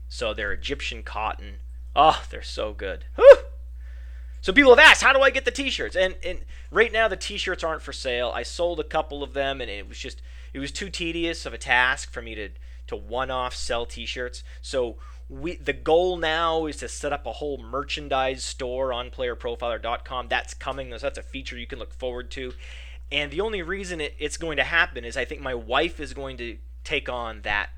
So 0.08 0.32
they're 0.32 0.52
egyptian 0.52 1.02
cotton. 1.02 1.56
Oh 1.96 2.22
they're 2.30 2.40
so 2.40 2.72
good. 2.72 3.06
Whew! 3.16 3.38
So 4.40 4.52
people 4.52 4.74
have 4.74 4.84
asked, 4.84 5.02
how 5.02 5.12
do 5.12 5.20
I 5.20 5.30
get 5.30 5.44
the 5.44 5.50
T-shirts? 5.50 5.96
And 5.96 6.16
and 6.24 6.44
right 6.70 6.92
now 6.92 7.08
the 7.08 7.16
T-shirts 7.16 7.64
aren't 7.64 7.82
for 7.82 7.92
sale. 7.92 8.30
I 8.34 8.42
sold 8.42 8.80
a 8.80 8.84
couple 8.84 9.22
of 9.22 9.32
them, 9.32 9.60
and 9.60 9.70
it 9.70 9.88
was 9.88 9.98
just 9.98 10.22
it 10.52 10.58
was 10.58 10.72
too 10.72 10.90
tedious 10.90 11.46
of 11.46 11.52
a 11.52 11.58
task 11.58 12.12
for 12.12 12.22
me 12.22 12.34
to 12.34 12.50
to 12.88 12.96
one-off 12.96 13.54
sell 13.54 13.86
T-shirts. 13.86 14.42
So 14.62 14.96
we 15.28 15.56
the 15.56 15.72
goal 15.72 16.16
now 16.16 16.66
is 16.66 16.78
to 16.78 16.88
set 16.88 17.12
up 17.12 17.26
a 17.26 17.32
whole 17.32 17.58
merchandise 17.58 18.44
store 18.44 18.92
on 18.92 19.10
PlayerProfiler.com. 19.10 20.28
That's 20.28 20.54
coming. 20.54 20.90
So 20.90 20.98
that's 20.98 21.18
a 21.18 21.22
feature 21.22 21.58
you 21.58 21.66
can 21.66 21.78
look 21.78 21.92
forward 21.92 22.30
to. 22.32 22.52
And 23.10 23.30
the 23.30 23.40
only 23.40 23.62
reason 23.62 24.00
it, 24.00 24.14
it's 24.18 24.36
going 24.36 24.56
to 24.58 24.64
happen 24.64 25.04
is 25.04 25.16
I 25.16 25.24
think 25.24 25.40
my 25.40 25.54
wife 25.54 26.00
is 26.00 26.12
going 26.12 26.36
to 26.38 26.58
take 26.84 27.08
on 27.08 27.42
that 27.42 27.70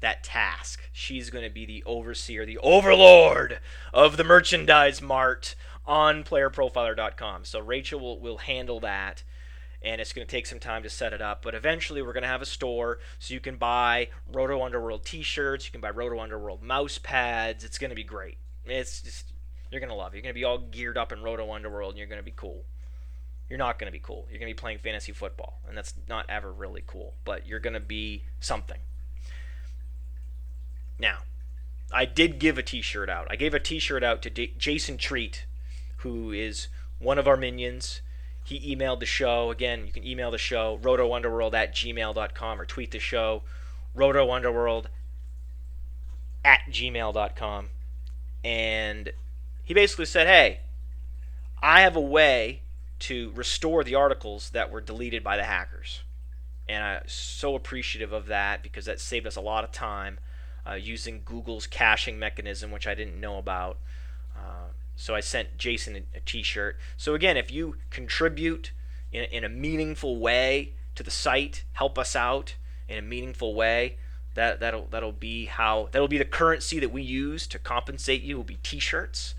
that 0.00 0.24
task. 0.24 0.80
She's 0.92 1.30
going 1.30 1.44
to 1.44 1.50
be 1.50 1.66
the 1.66 1.84
overseer, 1.84 2.46
the 2.46 2.58
overlord 2.58 3.60
of 3.92 4.16
the 4.16 4.24
merchandise 4.24 5.02
mart 5.02 5.54
on 5.90 6.22
playerprofiler.com. 6.22 7.44
So 7.44 7.58
Rachel 7.58 7.98
will, 7.98 8.20
will 8.20 8.38
handle 8.38 8.78
that 8.80 9.24
and 9.82 10.00
it's 10.00 10.12
going 10.12 10.26
to 10.26 10.30
take 10.30 10.46
some 10.46 10.60
time 10.60 10.82
to 10.84 10.90
set 10.90 11.12
it 11.12 11.20
up. 11.20 11.42
But 11.42 11.54
eventually, 11.54 12.00
we're 12.02 12.12
going 12.12 12.22
to 12.22 12.28
have 12.28 12.42
a 12.42 12.46
store 12.46 12.98
so 13.18 13.34
you 13.34 13.40
can 13.40 13.56
buy 13.56 14.08
Roto 14.30 14.62
Underworld 14.62 15.04
T-shirts, 15.04 15.66
you 15.66 15.72
can 15.72 15.80
buy 15.80 15.90
Roto 15.90 16.20
Underworld 16.20 16.62
mouse 16.62 16.98
pads. 16.98 17.64
It's 17.64 17.78
going 17.78 17.88
to 17.90 17.96
be 17.96 18.04
great. 18.04 18.38
It's 18.64 19.02
just 19.02 19.32
you're 19.70 19.80
going 19.80 19.90
to 19.90 19.96
love 19.96 20.12
it. 20.12 20.16
You're 20.16 20.22
going 20.22 20.34
to 20.34 20.38
be 20.38 20.44
all 20.44 20.58
geared 20.58 20.98
up 20.98 21.12
in 21.12 21.22
Roto 21.22 21.52
Underworld, 21.52 21.92
and 21.92 21.98
you're 21.98 22.08
going 22.08 22.20
to 22.20 22.24
be 22.24 22.34
cool. 22.34 22.64
You're 23.48 23.58
not 23.58 23.78
going 23.78 23.86
to 23.86 23.92
be 23.92 24.02
cool. 24.02 24.26
You're 24.30 24.38
going 24.38 24.50
to 24.50 24.54
be 24.54 24.60
playing 24.60 24.78
fantasy 24.78 25.12
football, 25.12 25.60
and 25.66 25.76
that's 25.76 25.94
not 26.08 26.26
ever 26.28 26.52
really 26.52 26.84
cool. 26.86 27.14
But 27.24 27.46
you're 27.46 27.58
going 27.58 27.74
to 27.74 27.80
be 27.80 28.24
something. 28.38 28.78
Now, 30.98 31.20
I 31.90 32.04
did 32.04 32.38
give 32.38 32.58
a 32.58 32.62
T-shirt 32.62 33.08
out. 33.08 33.26
I 33.30 33.36
gave 33.36 33.54
a 33.54 33.58
T-shirt 33.58 34.04
out 34.04 34.22
to 34.22 34.30
D- 34.30 34.54
Jason 34.58 34.98
Treat 34.98 35.46
who 36.00 36.32
is 36.32 36.68
one 36.98 37.18
of 37.18 37.26
our 37.26 37.36
minions. 37.36 38.00
He 38.44 38.74
emailed 38.74 39.00
the 39.00 39.06
show. 39.06 39.50
Again, 39.50 39.86
you 39.86 39.92
can 39.92 40.06
email 40.06 40.30
the 40.30 40.38
show, 40.38 40.78
rotounderworld 40.82 41.54
at 41.54 41.74
gmail.com, 41.74 42.60
or 42.60 42.64
tweet 42.64 42.90
the 42.90 42.98
show, 42.98 43.42
rotounderworld 43.96 44.86
at 46.44 46.60
gmail.com. 46.70 47.68
And 48.42 49.12
he 49.64 49.74
basically 49.74 50.06
said, 50.06 50.26
hey, 50.26 50.60
I 51.62 51.82
have 51.82 51.96
a 51.96 52.00
way 52.00 52.62
to 53.00 53.32
restore 53.34 53.84
the 53.84 53.94
articles 53.94 54.50
that 54.50 54.70
were 54.70 54.80
deleted 54.80 55.22
by 55.22 55.36
the 55.36 55.44
hackers. 55.44 56.00
And 56.68 56.82
I'm 56.82 57.02
so 57.06 57.54
appreciative 57.54 58.12
of 58.12 58.26
that 58.26 58.62
because 58.62 58.84
that 58.86 59.00
saved 59.00 59.26
us 59.26 59.36
a 59.36 59.40
lot 59.40 59.64
of 59.64 59.72
time 59.72 60.18
uh, 60.68 60.74
using 60.74 61.22
Google's 61.24 61.66
caching 61.66 62.18
mechanism, 62.18 62.70
which 62.70 62.86
I 62.86 62.94
didn't 62.94 63.20
know 63.20 63.38
about. 63.38 63.78
Uh, 64.36 64.70
so 65.00 65.14
I 65.14 65.20
sent 65.20 65.56
Jason 65.56 65.96
a, 65.96 66.18
a 66.18 66.20
t-shirt. 66.20 66.76
So 66.98 67.14
again, 67.14 67.38
if 67.38 67.50
you 67.50 67.76
contribute 67.88 68.72
in, 69.10 69.24
in 69.24 69.44
a 69.44 69.48
meaningful 69.48 70.18
way 70.18 70.74
to 70.94 71.02
the 71.02 71.10
site, 71.10 71.64
help 71.72 71.98
us 71.98 72.14
out 72.14 72.56
in 72.86 72.98
a 72.98 73.02
meaningful 73.02 73.54
way, 73.54 73.96
that 74.34 74.60
that'll 74.60 74.86
that'll 74.90 75.12
be 75.12 75.46
how 75.46 75.88
that'll 75.90 76.06
be 76.06 76.18
the 76.18 76.24
currency 76.26 76.78
that 76.78 76.92
we 76.92 77.02
use 77.02 77.46
to 77.46 77.58
compensate 77.58 78.22
you 78.22 78.36
will 78.36 78.44
be 78.44 78.58
t-shirts. 78.62 79.34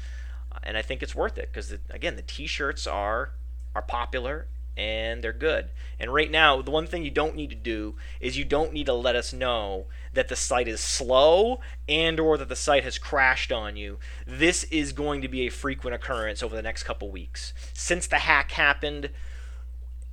And 0.64 0.78
I 0.78 0.82
think 0.82 1.04
it's 1.04 1.14
worth 1.14 1.38
it 1.38 1.50
because 1.54 1.74
again, 1.92 2.16
the 2.16 2.24
t-shirts 2.24 2.88
are 2.88 3.34
are 3.76 3.84
popular 3.84 4.48
and 4.78 5.24
they're 5.24 5.34
good. 5.34 5.70
And 6.00 6.14
right 6.14 6.32
now, 6.32 6.62
the 6.62 6.72
one 6.72 6.88
thing 6.88 7.04
you 7.04 7.12
don't 7.12 7.36
need 7.36 7.50
to 7.50 7.56
do 7.56 7.96
is 8.20 8.38
you 8.38 8.46
don't 8.46 8.74
need 8.74 8.86
to 8.88 8.94
let 8.94 9.16
us 9.16 9.34
know 9.34 9.86
that 10.14 10.30
the 10.30 10.36
site 10.36 10.68
is 10.68 10.80
slow 10.80 11.60
and 11.88 12.20
or 12.20 12.38
that 12.38 12.50
the 12.50 12.56
site 12.56 12.84
has 12.84 12.98
crashed 12.98 13.52
on 13.52 13.76
you. 13.76 14.00
This 14.26 14.64
is 14.66 14.94
going 14.94 15.22
to 15.22 15.28
be 15.28 15.46
a 15.46 15.52
frequent 15.52 15.96
occurrence 15.96 16.42
over 16.42 16.56
the 16.56 16.62
next 16.62 16.84
couple 16.84 17.12
weeks. 17.12 17.54
Since 17.74 18.08
the 18.08 18.20
hack 18.20 18.52
happened 18.52 19.10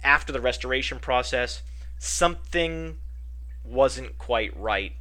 after 0.02 0.32
the 0.32 0.40
restoration 0.40 0.98
process, 0.98 1.62
something 1.98 2.98
wasn't 3.64 4.18
quite 4.18 4.56
right 4.58 4.92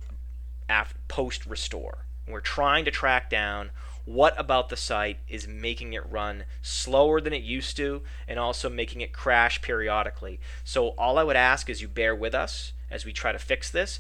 after 0.70 0.98
post 1.08 1.46
restore. 1.46 2.06
We're 2.28 2.42
trying 2.42 2.86
to 2.86 2.92
track 2.92 3.30
down 3.30 3.72
what 4.08 4.34
about 4.40 4.70
the 4.70 4.78
site 4.78 5.20
is 5.28 5.50
making 5.50 5.92
it 5.92 6.10
run 6.10 6.46
slower 6.62 7.20
than 7.20 7.34
it 7.34 7.44
used 7.44 7.76
to 7.76 8.02
and 8.26 8.40
also 8.40 8.70
making 8.70 9.02
it 9.02 9.12
crash 9.12 9.62
periodically. 9.62 10.40
So 10.64 10.90
all 10.98 11.18
I 11.18 11.24
would 11.24 11.36
ask 11.36 11.70
is 11.70 11.82
you 11.82 11.90
bear 11.90 12.16
with 12.16 12.34
us 12.34 12.72
as 12.90 13.04
we 13.04 13.12
try 13.12 13.34
to 13.34 13.38
fix 13.38 13.70
this. 13.70 14.00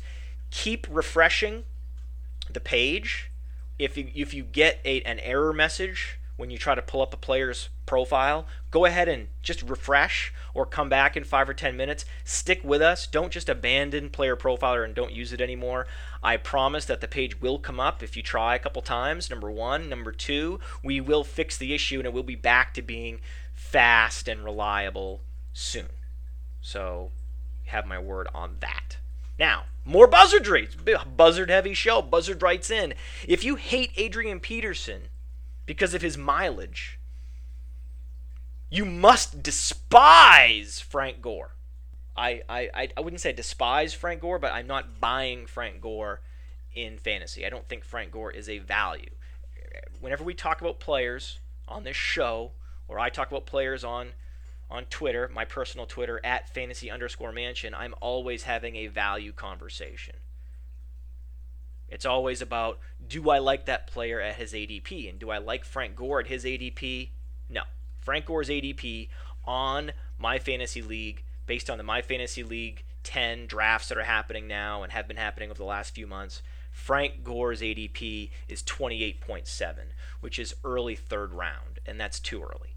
Keep 0.50 0.88
refreshing 0.90 1.66
the 2.50 2.62
page. 2.62 3.30
If 3.78 3.98
you 3.98 4.10
if 4.16 4.34
you 4.34 4.44
get 4.44 4.80
a, 4.86 5.02
an 5.02 5.20
error 5.20 5.52
message 5.52 6.18
when 6.38 6.50
you 6.50 6.58
try 6.58 6.76
to 6.76 6.82
pull 6.82 7.02
up 7.02 7.14
a 7.14 7.18
player's 7.18 7.70
profile, 7.86 8.46
go 8.72 8.86
ahead 8.86 9.10
and 9.10 9.28
just 9.42 9.64
refresh 9.64 10.32
or 10.54 10.66
come 10.66 10.88
back 10.88 11.18
in 11.18 11.24
five 11.24 11.50
or 11.50 11.54
ten 11.54 11.76
minutes. 11.76 12.06
Stick 12.24 12.64
with 12.64 12.82
us. 12.82 13.08
Don't 13.08 13.32
just 13.32 13.50
abandon 13.50 14.10
Player 14.10 14.36
Profiler 14.36 14.86
and 14.86 14.96
don't 14.96 15.12
use 15.12 15.34
it 15.34 15.42
anymore. 15.42 15.88
I 16.24 16.38
promise 16.38 16.86
that 16.86 17.02
the 17.02 17.08
page 17.08 17.42
will 17.42 17.60
come 17.60 17.80
up 17.80 18.02
if 18.02 18.16
you 18.16 18.24
try 18.24 18.56
a 18.56 18.60
couple 18.60 18.82
times. 18.82 19.30
Number 19.30 19.52
one. 19.52 19.90
Number 19.90 20.12
two, 20.12 20.60
we 20.84 21.02
will 21.02 21.24
fix 21.24 21.58
the 21.58 21.74
issue 21.74 21.98
and 21.98 22.06
it 22.06 22.14
will 22.14 22.24
be 22.24 22.36
back 22.36 22.74
to 22.76 22.82
being 22.82 23.20
fast 23.54 24.28
and 24.28 24.44
reliable 24.44 25.22
soon. 25.54 25.90
So, 26.62 27.12
have 27.66 27.86
my 27.86 28.00
word 28.00 28.28
on 28.34 28.58
that. 28.60 28.98
Now, 29.40 29.66
more 29.86 30.08
buzzardry. 30.08 30.70
Buzzard 31.16 31.50
heavy 31.50 31.74
show. 31.74 32.02
Buzzard 32.02 32.42
writes 32.42 32.70
in 32.70 32.94
If 33.28 33.44
you 33.44 33.56
hate 33.56 33.92
Adrian 33.96 34.40
Peterson, 34.40 35.04
because 35.68 35.94
of 35.94 36.02
his 36.02 36.18
mileage. 36.18 37.00
You 38.72 38.84
must 38.84 39.44
despise 39.44 40.80
Frank 40.80 41.22
Gore. 41.22 41.52
I, 42.16 42.42
I, 42.50 42.90
I 42.98 43.02
wouldn't 43.02 43.22
say 43.22 43.32
despise 43.32 43.94
Frank 43.94 44.22
Gore, 44.22 44.40
but 44.40 44.52
I'm 44.52 44.66
not 44.66 45.00
buying 45.00 45.46
Frank 45.46 45.82
Gore 45.82 46.22
in 46.74 46.98
fantasy. 46.98 47.46
I 47.46 47.50
don't 47.50 47.68
think 47.70 47.84
Frank 47.84 48.12
Gore 48.12 48.32
is 48.32 48.50
a 48.50 48.58
value. 48.58 49.12
Whenever 50.00 50.24
we 50.24 50.34
talk 50.34 50.60
about 50.60 50.80
players 50.80 51.40
on 51.68 51.84
this 51.84 51.96
show, 51.96 52.54
or 52.88 53.00
I 53.00 53.10
talk 53.10 53.30
about 53.30 53.46
players 53.46 53.84
on 53.84 54.14
on 54.70 54.84
Twitter, 54.86 55.30
my 55.34 55.46
personal 55.46 55.86
Twitter 55.86 56.20
at 56.26 56.54
fantasy 56.54 56.92
underscore 56.92 57.32
mansion, 57.32 57.74
I'm 57.74 57.96
always 58.02 58.44
having 58.44 58.76
a 58.76 58.88
value 58.88 59.32
conversation. 59.32 60.16
It's 61.88 62.06
always 62.06 62.42
about 62.42 62.80
do 63.08 63.30
I 63.30 63.40
like 63.40 63.66
that 63.66 63.88
player 63.88 64.20
at 64.20 64.36
his 64.36 64.54
ADP? 64.54 65.10
And 65.10 65.20
do 65.20 65.30
I 65.30 65.38
like 65.38 65.66
Frank 65.66 65.96
Gore 65.96 66.20
at 66.20 66.28
his 66.28 66.46
ADP? 66.46 67.10
No. 67.50 67.62
Frank 68.00 68.26
Gore's 68.26 68.50
ADP 68.50 69.10
on 69.46 69.94
my 70.18 70.40
fantasy 70.40 70.82
league, 70.82 71.24
based 71.46 71.70
on 71.70 71.78
the 71.78 71.84
My 71.84 72.02
Fantasy 72.02 72.44
League 72.44 72.84
10 73.04 73.48
drafts 73.48 73.90
that 73.90 73.98
are 73.98 74.04
happening 74.04 74.48
now 74.48 74.84
and 74.84 74.92
have 74.92 75.08
been 75.08 75.18
happening 75.18 75.50
over 75.50 75.58
the 75.58 75.64
last 75.64 75.96
few 75.96 76.06
months, 76.06 76.42
Frank 76.72 77.24
Gore's 77.24 77.62
ADP 77.62 78.30
is 78.48 78.62
28.7, 78.64 79.76
which 80.20 80.38
is 80.38 80.56
early 80.64 80.96
third 80.96 81.34
round, 81.34 81.80
and 81.86 82.00
that's 82.00 82.20
too 82.20 82.44
early. 82.44 82.76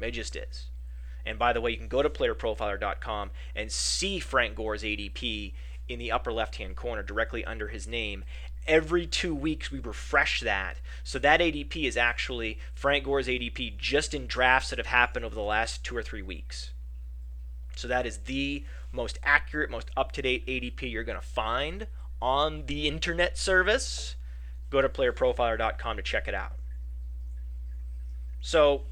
It 0.00 0.12
just 0.12 0.36
is. 0.36 0.66
And 1.26 1.38
by 1.38 1.52
the 1.52 1.60
way, 1.60 1.72
you 1.72 1.76
can 1.76 1.88
go 1.88 2.02
to 2.02 2.10
playerprofiler.com 2.10 3.30
and 3.54 3.72
see 3.72 4.18
Frank 4.18 4.54
Gore's 4.54 4.82
ADP 4.82 5.52
in 5.88 5.98
the 5.98 6.12
upper 6.12 6.32
left 6.32 6.56
hand 6.56 6.76
corner 6.76 7.02
directly 7.02 7.44
under 7.44 7.68
his 7.68 7.86
name. 7.86 8.24
Every 8.66 9.06
two 9.06 9.34
weeks, 9.34 9.70
we 9.70 9.78
refresh 9.78 10.40
that. 10.40 10.78
So 11.02 11.18
that 11.18 11.40
ADP 11.40 11.84
is 11.84 11.96
actually 11.96 12.58
Frank 12.74 13.04
Gore's 13.04 13.28
ADP 13.28 13.76
just 13.76 14.14
in 14.14 14.26
drafts 14.26 14.70
that 14.70 14.78
have 14.78 14.86
happened 14.86 15.24
over 15.24 15.34
the 15.34 15.42
last 15.42 15.84
two 15.84 15.96
or 15.96 16.02
three 16.02 16.22
weeks. 16.22 16.72
So 17.76 17.88
that 17.88 18.06
is 18.06 18.18
the 18.18 18.64
most 18.90 19.18
accurate, 19.22 19.70
most 19.70 19.90
up 19.96 20.12
to 20.12 20.22
date 20.22 20.46
ADP 20.46 20.90
you're 20.90 21.04
going 21.04 21.20
to 21.20 21.26
find 21.26 21.88
on 22.22 22.66
the 22.66 22.88
internet 22.88 23.36
service. 23.36 24.16
Go 24.70 24.80
to 24.80 24.88
playerprofiler.com 24.88 25.96
to 25.96 26.02
check 26.02 26.26
it 26.26 26.34
out. 26.34 26.54
So 28.40 28.84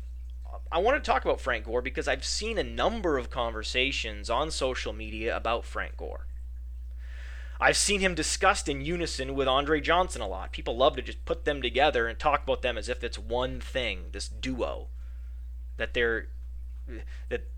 I 0.71 0.79
want 0.79 1.03
to 1.03 1.11
talk 1.11 1.25
about 1.25 1.41
Frank 1.41 1.67
Gore 1.67 1.83
because 1.83 2.09
I've 2.09 2.25
seen 2.25 2.59
a 2.59 2.65
number 2.65 3.19
of 3.19 3.31
conversations 3.31 4.29
on 4.29 4.51
social 4.51 4.93
media 4.93 5.37
about 5.37 5.65
Frank 5.65 5.97
Gore. 5.97 6.27
I've 7.61 7.77
seen 7.77 8.01
him 8.01 8.15
discussed 8.15 8.69
in 8.69 8.81
unison 8.81 9.35
with 9.35 9.47
Andre 9.47 9.81
Johnson 9.81 10.21
a 10.21 10.27
lot. 10.27 10.53
People 10.53 10.77
love 10.77 10.97
to 10.97 11.03
just 11.03 11.25
put 11.25 11.45
them 11.45 11.63
together 11.63 12.09
and 12.09 12.19
talk 12.19 12.43
about 12.43 12.63
them 12.63 12.77
as 12.77 12.89
if 12.89 13.05
it's 13.05 13.19
one 13.19 13.61
thing, 13.61 14.07
this 14.13 14.29
duo. 14.29 14.89
That 15.77 15.95
they're 15.95 16.29
that 17.29 17.49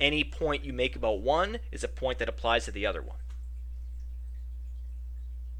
any 0.00 0.24
point 0.24 0.64
you 0.64 0.72
make 0.72 0.96
about 0.96 1.20
one 1.20 1.58
is 1.70 1.84
a 1.84 1.88
point 1.88 2.18
that 2.18 2.28
applies 2.28 2.64
to 2.64 2.70
the 2.70 2.86
other 2.86 3.02
one. 3.02 3.18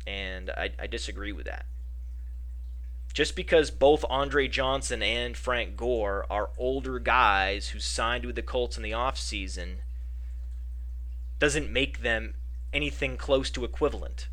And 0.07 0.51
I, 0.51 0.71
I 0.79 0.87
disagree 0.87 1.33
with 1.33 1.47
that. 1.47 1.67
Just 3.13 3.35
because 3.35 3.71
both 3.71 4.05
Andre 4.11 4.47
Johnson 4.47 5.03
and 5.03 5.37
Frank 5.37 5.77
Gore 5.77 6.27
are 6.29 6.51
older 6.59 6.99
guys 6.99 7.69
who 7.71 7.81
signed 7.81 8.27
with 8.27 8.37
the 8.37 8.43
Colts 8.43 8.77
in 8.77 8.83
the 8.83 8.91
offseason 8.91 9.77
doesn't 11.39 11.73
make 11.73 12.03
them 12.03 12.35
anything 12.77 13.17
close 13.17 13.51
to 13.51 13.65
equivalent. 13.65 14.29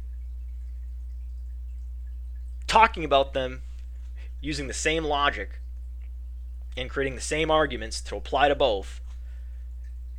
Talking 2.68 3.06
about 3.06 3.34
them 3.34 3.62
using 4.42 4.68
the 4.68 4.74
same 4.74 5.06
logic 5.06 5.62
and 6.76 6.90
creating 6.90 7.16
the 7.16 7.22
same 7.22 7.50
arguments 7.50 8.02
to 8.02 8.18
apply 8.18 8.50
to 8.50 8.56
both 8.56 9.00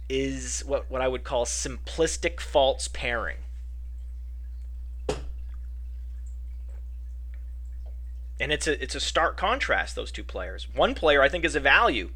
is 0.08 0.62
what, 0.66 0.90
what 0.90 1.02
I 1.02 1.08
would 1.08 1.24
call 1.24 1.44
simplistic 1.44 2.40
false 2.40 2.88
pairing. 2.88 3.38
And 8.40 8.50
it's 8.50 8.66
a 8.66 8.82
it's 8.82 8.96
a 8.96 9.00
stark 9.00 9.36
contrast 9.36 9.94
those 9.94 10.10
two 10.10 10.24
players. 10.24 10.66
One 10.74 10.94
player 10.94 11.22
I 11.22 11.28
think 11.28 11.44
is 11.44 11.54
a 11.54 11.60
value 11.60 12.10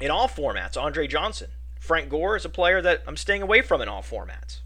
in 0.00 0.10
all 0.10 0.28
formats, 0.28 0.76
Andre 0.76 1.06
Johnson. 1.06 1.50
Frank 1.78 2.08
Gore 2.08 2.36
is 2.36 2.44
a 2.44 2.48
player 2.48 2.82
that 2.82 3.02
I'm 3.06 3.16
staying 3.16 3.42
away 3.42 3.60
from 3.62 3.80
in 3.80 3.88
all 3.88 4.02
formats. 4.02 4.60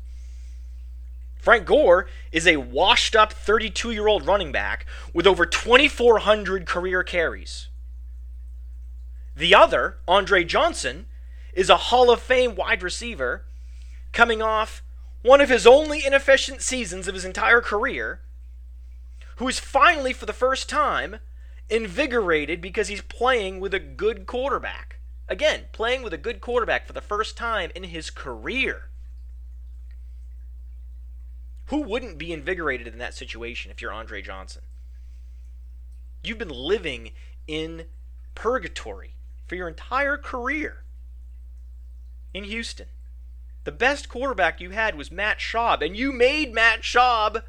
Frank 1.38 1.66
Gore 1.66 2.08
is 2.32 2.46
a 2.46 2.56
washed 2.56 3.16
up 3.16 3.32
32 3.32 3.92
year 3.92 4.08
old 4.08 4.26
running 4.26 4.52
back 4.52 4.84
with 5.14 5.26
over 5.26 5.46
2,400 5.46 6.66
career 6.66 7.02
carries. 7.02 7.68
The 9.34 9.54
other, 9.54 9.98
Andre 10.08 10.42
Johnson, 10.42 11.06
is 11.52 11.70
a 11.70 11.76
Hall 11.76 12.10
of 12.10 12.20
Fame 12.20 12.56
wide 12.56 12.82
receiver 12.82 13.44
coming 14.12 14.42
off 14.42 14.82
one 15.22 15.40
of 15.40 15.48
his 15.48 15.66
only 15.66 16.04
inefficient 16.04 16.60
seasons 16.60 17.06
of 17.06 17.14
his 17.14 17.24
entire 17.24 17.60
career, 17.60 18.20
who 19.36 19.48
is 19.48 19.58
finally, 19.58 20.12
for 20.12 20.26
the 20.26 20.32
first 20.32 20.68
time, 20.68 21.18
invigorated 21.68 22.60
because 22.60 22.88
he's 22.88 23.02
playing 23.02 23.60
with 23.60 23.74
a 23.74 23.78
good 23.78 24.26
quarterback. 24.26 25.00
Again, 25.28 25.64
playing 25.72 26.02
with 26.02 26.12
a 26.12 26.18
good 26.18 26.40
quarterback 26.40 26.86
for 26.86 26.92
the 26.92 27.00
first 27.00 27.36
time 27.36 27.70
in 27.74 27.84
his 27.84 28.10
career. 28.10 28.88
Who 31.68 31.82
wouldn't 31.82 32.18
be 32.18 32.32
invigorated 32.32 32.86
in 32.86 32.98
that 32.98 33.14
situation 33.14 33.70
if 33.70 33.82
you're 33.82 33.92
Andre 33.92 34.22
Johnson? 34.22 34.62
You've 36.22 36.38
been 36.38 36.48
living 36.48 37.12
in 37.46 37.84
purgatory 38.34 39.14
for 39.46 39.54
your 39.54 39.68
entire 39.68 40.16
career 40.16 40.84
in 42.32 42.44
Houston. 42.44 42.86
The 43.64 43.72
best 43.72 44.08
quarterback 44.08 44.60
you 44.60 44.70
had 44.70 44.96
was 44.96 45.12
Matt 45.12 45.38
Schaub, 45.38 45.84
and 45.84 45.94
you 45.94 46.10
made 46.10 46.54
Matt 46.54 46.80
Schaub 46.80 47.42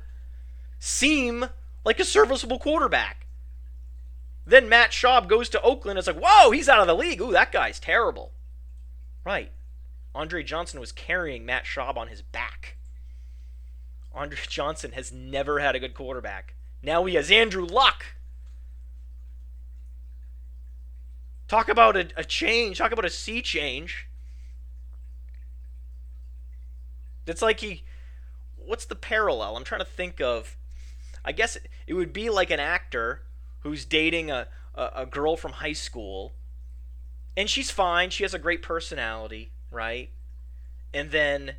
seem 0.80 1.46
like 1.86 2.00
a 2.00 2.06
serviceable 2.06 2.60
quarterback. 2.60 3.26
Then 4.46 4.68
Matt 4.68 4.92
Schaub 4.92 5.30
goes 5.30 5.48
to 5.50 5.62
Oakland. 5.62 5.98
It's 5.98 6.08
like, 6.08 6.22
whoa, 6.22 6.52
he's 6.52 6.68
out 6.68 6.82
of 6.82 6.88
the 6.88 6.96
league. 6.96 7.22
Ooh, 7.22 7.32
that 7.32 7.54
guy's 7.54 7.80
terrible. 7.80 8.34
Right. 9.24 9.54
Andre 10.14 10.44
Johnson 10.44 10.80
was 10.82 10.92
carrying 10.92 11.46
Matt 11.46 11.64
Schaub 11.64 11.96
on 11.96 12.10
his 12.10 12.22
back. 12.22 12.76
Andre 14.14 14.38
Johnson 14.48 14.92
has 14.94 15.12
never 15.12 15.60
had 15.60 15.76
a 15.76 15.80
good 15.80 15.94
quarterback. 15.94 16.56
Now 16.82 17.06
he 17.06 17.16
has 17.16 17.32
Andrew 17.32 17.66
Luck. 17.66 18.06
Talk 21.48 21.68
about 21.68 21.98
a, 21.98 22.10
a 22.16 22.24
change. 22.24 22.78
Talk 22.78 22.92
about 22.92 23.06
a 23.06 23.10
sea 23.10 23.42
change. 23.42 24.08
It's 27.26 27.42
like 27.42 27.60
he. 27.60 27.84
What's 28.56 28.86
the 28.86 28.96
parallel? 28.96 29.58
I'm 29.58 29.64
trying 29.64 29.82
to 29.82 29.86
think 29.86 30.22
of. 30.22 30.58
I 31.24 31.32
guess 31.32 31.58
it 31.88 31.94
would 31.94 32.14
be 32.14 32.30
like 32.30 32.50
an 32.52 32.60
actor 32.60 33.24
who's 33.60 33.84
dating 33.84 34.32
a, 34.32 34.48
a, 34.74 34.90
a 34.96 35.06
girl 35.06 35.36
from 35.36 35.54
high 35.54 35.74
school, 35.74 36.34
and 37.36 37.50
she's 37.50 37.72
fine. 37.72 38.10
She 38.10 38.24
has 38.24 38.34
a 38.34 38.40
great 38.40 38.62
personality, 38.62 39.52
right? 39.72 40.12
And 40.94 41.12
then 41.12 41.56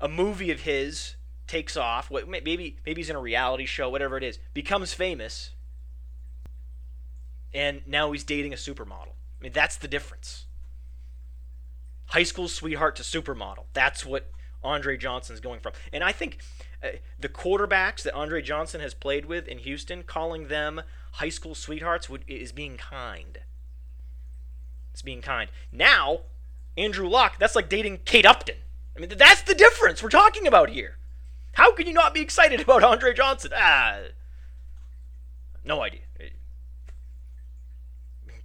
a 0.00 0.08
movie 0.08 0.50
of 0.50 0.60
his 0.60 1.16
takes 1.48 1.76
off. 1.76 2.10
Maybe 2.10 2.76
maybe 2.86 3.00
he's 3.00 3.10
in 3.10 3.16
a 3.16 3.20
reality 3.20 3.66
show, 3.66 3.88
whatever 3.90 4.16
it 4.16 4.22
is, 4.22 4.38
becomes 4.54 4.94
famous, 4.94 5.50
and 7.52 7.82
now 7.86 8.12
he's 8.12 8.24
dating 8.24 8.52
a 8.52 8.56
supermodel. 8.56 9.14
I 9.40 9.42
mean, 9.42 9.52
that's 9.52 9.76
the 9.76 9.88
difference. 9.88 10.44
High 12.06 12.22
school 12.22 12.48
sweetheart 12.48 12.96
to 12.96 13.02
supermodel. 13.02 13.64
That's 13.72 14.04
what 14.04 14.30
Andre 14.62 14.96
Johnson 14.96 15.34
is 15.34 15.40
going 15.40 15.60
from. 15.60 15.72
And 15.92 16.02
I 16.02 16.12
think 16.12 16.38
uh, 16.82 16.88
the 17.18 17.28
quarterbacks 17.28 18.02
that 18.02 18.14
Andre 18.14 18.42
Johnson 18.42 18.80
has 18.80 18.94
played 18.94 19.26
with 19.26 19.46
in 19.46 19.58
Houston, 19.58 20.02
calling 20.02 20.48
them 20.48 20.82
high 21.12 21.28
school 21.28 21.54
sweethearts, 21.54 22.08
would, 22.08 22.24
is 22.26 22.52
being 22.52 22.76
kind. 22.76 23.38
It's 24.92 25.02
being 25.02 25.22
kind. 25.22 25.50
Now, 25.70 26.20
Andrew 26.76 27.08
Luck, 27.08 27.38
that's 27.38 27.54
like 27.54 27.68
dating 27.68 28.00
Kate 28.04 28.26
Upton. 28.26 28.56
I 28.96 29.00
mean, 29.00 29.10
that's 29.16 29.42
the 29.42 29.54
difference 29.54 30.02
we're 30.02 30.08
talking 30.08 30.46
about 30.46 30.70
here. 30.70 30.97
How 31.58 31.72
can 31.72 31.88
you 31.88 31.92
not 31.92 32.14
be 32.14 32.20
excited 32.20 32.60
about 32.60 32.84
Andre 32.84 33.12
Johnson? 33.12 33.50
Ah, 33.52 33.98
no 35.64 35.82
idea. 35.82 36.02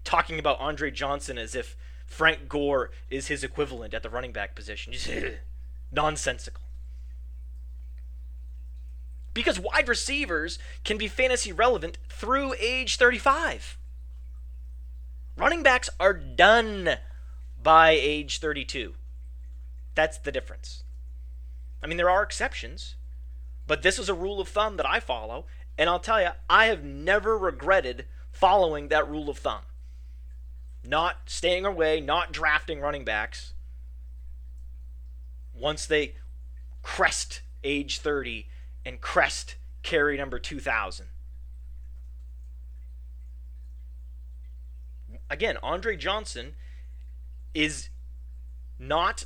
Talking 0.03 0.39
about 0.39 0.59
Andre 0.59 0.89
Johnson 0.89 1.37
as 1.37 1.53
if 1.53 1.77
Frank 2.07 2.49
Gore 2.49 2.89
is 3.11 3.27
his 3.27 3.43
equivalent 3.43 3.93
at 3.93 4.01
the 4.01 4.09
running 4.09 4.31
back 4.31 4.55
position. 4.55 4.93
Is 4.93 5.07
nonsensical. 5.91 6.63
Because 9.35 9.59
wide 9.59 9.87
receivers 9.87 10.57
can 10.83 10.97
be 10.97 11.07
fantasy 11.07 11.51
relevant 11.51 11.99
through 12.09 12.55
age 12.59 12.97
35. 12.97 13.77
Running 15.37 15.61
backs 15.61 15.91
are 15.99 16.13
done 16.13 16.97
by 17.61 17.91
age 17.91 18.39
32. 18.39 18.95
That's 19.93 20.17
the 20.17 20.31
difference. 20.31 20.83
I 21.83 21.85
mean, 21.85 21.97
there 21.97 22.09
are 22.09 22.23
exceptions, 22.23 22.95
but 23.73 23.81
this 23.81 23.97
is 23.97 24.07
a 24.07 24.13
rule 24.13 24.39
of 24.39 24.47
thumb 24.47 24.77
that 24.77 24.87
I 24.87 24.99
follow, 24.99 25.47
and 25.79 25.89
I'll 25.89 25.99
tell 25.99 26.21
you, 26.21 26.27
I 26.47 26.65
have 26.65 26.83
never 26.83 27.35
regretted 27.35 28.05
following 28.31 28.89
that 28.89 29.09
rule 29.09 29.31
of 29.31 29.39
thumb. 29.39 29.63
Not 30.83 31.15
staying 31.25 31.65
away, 31.65 31.99
not 31.99 32.31
drafting 32.31 32.81
running 32.81 33.03
backs 33.03 33.53
once 35.55 35.87
they 35.87 36.13
crest 36.83 37.41
age 37.63 37.97
30 37.97 38.45
and 38.85 39.01
crest 39.01 39.55
carry 39.81 40.17
number 40.17 40.37
2000. 40.37 41.07
Again, 45.31 45.57
Andre 45.63 45.97
Johnson 45.97 46.53
is 47.55 47.89
not 48.77 49.25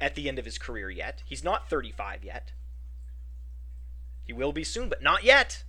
at 0.00 0.14
the 0.14 0.30
end 0.30 0.38
of 0.38 0.46
his 0.46 0.56
career 0.56 0.88
yet. 0.88 1.22
He's 1.26 1.44
not 1.44 1.68
35 1.68 2.24
yet. 2.24 2.52
He 4.24 4.32
will 4.32 4.52
be 4.52 4.64
soon, 4.64 4.88
but 4.88 5.02
not 5.02 5.24
yet. 5.24 5.64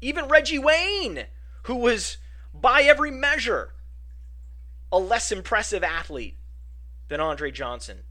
Even 0.00 0.28
Reggie 0.28 0.58
Wayne, 0.58 1.26
who 1.64 1.76
was 1.76 2.18
by 2.52 2.82
every 2.82 3.10
measure 3.10 3.74
a 4.92 4.98
less 4.98 5.32
impressive 5.32 5.82
athlete 5.82 6.38
than 7.08 7.20
Andre 7.20 7.50
Johnson, 7.50 8.04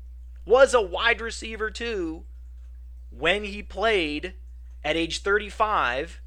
was 0.45 0.73
a 0.73 0.81
wide 0.81 1.21
receiver 1.21 1.69
two 1.71 2.25
when 3.09 3.43
he 3.43 3.61
played 3.61 4.33
at 4.83 4.97
age 4.97 5.19
35, 5.21 6.19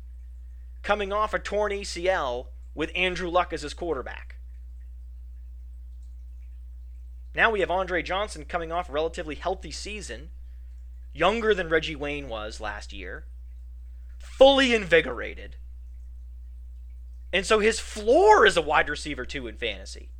coming 0.82 1.12
off 1.12 1.34
a 1.34 1.38
torn 1.38 1.72
ACL 1.72 2.46
with 2.74 2.90
Andrew 2.94 3.28
Luck 3.28 3.52
as 3.52 3.62
his 3.62 3.74
quarterback. 3.74 4.36
Now 7.34 7.50
we 7.50 7.60
have 7.60 7.70
Andre 7.70 8.02
Johnson 8.02 8.46
coming 8.46 8.72
off 8.72 8.88
a 8.88 8.92
relatively 8.92 9.34
healthy 9.34 9.70
season, 9.70 10.30
younger 11.16 11.54
than 11.54 11.68
Reggie 11.68 11.96
Wayne 11.96 12.28
was 12.28 12.60
last 12.60 12.92
year, 12.92 13.24
fully 14.18 14.74
invigorated. 14.74 15.56
And 17.32 17.44
so 17.44 17.58
his 17.58 17.80
floor 17.80 18.46
is 18.46 18.56
a 18.56 18.62
wide 18.62 18.88
receiver 18.88 19.24
two 19.24 19.46
in 19.46 19.56
fantasy. 19.56 20.10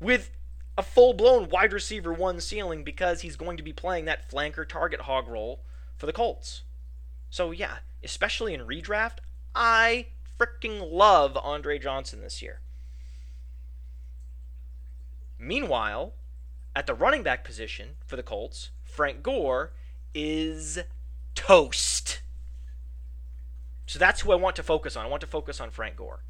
With 0.00 0.30
a 0.76 0.82
full 0.82 1.14
blown 1.14 1.48
wide 1.48 1.72
receiver 1.72 2.12
one 2.12 2.40
ceiling 2.40 2.82
because 2.82 3.20
he's 3.20 3.36
going 3.36 3.56
to 3.56 3.62
be 3.62 3.72
playing 3.72 4.06
that 4.06 4.28
flanker 4.30 4.68
target 4.68 5.02
hog 5.02 5.28
role 5.28 5.64
for 5.96 6.06
the 6.06 6.12
Colts. 6.12 6.62
So, 7.30 7.50
yeah, 7.50 7.78
especially 8.02 8.54
in 8.54 8.62
redraft, 8.62 9.18
I 9.54 10.08
freaking 10.38 10.90
love 10.90 11.36
Andre 11.36 11.78
Johnson 11.78 12.20
this 12.20 12.42
year. 12.42 12.60
Meanwhile, 15.38 16.14
at 16.74 16.86
the 16.86 16.94
running 16.94 17.22
back 17.22 17.44
position 17.44 17.96
for 18.04 18.16
the 18.16 18.22
Colts, 18.22 18.70
Frank 18.82 19.22
Gore 19.22 19.72
is 20.14 20.78
toast. 21.34 22.20
So 23.86 23.98
that's 23.98 24.22
who 24.22 24.32
I 24.32 24.36
want 24.36 24.56
to 24.56 24.62
focus 24.62 24.96
on. 24.96 25.04
I 25.04 25.08
want 25.08 25.20
to 25.20 25.26
focus 25.26 25.60
on 25.60 25.70
Frank 25.70 25.96
Gore. 25.96 26.20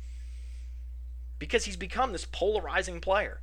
Because 1.39 1.65
he's 1.65 1.77
become 1.77 2.13
this 2.13 2.27
polarizing 2.31 3.01
player. 3.01 3.41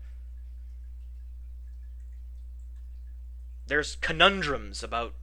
There's 3.68 3.96
conundrums 3.96 4.84
about 4.84 5.14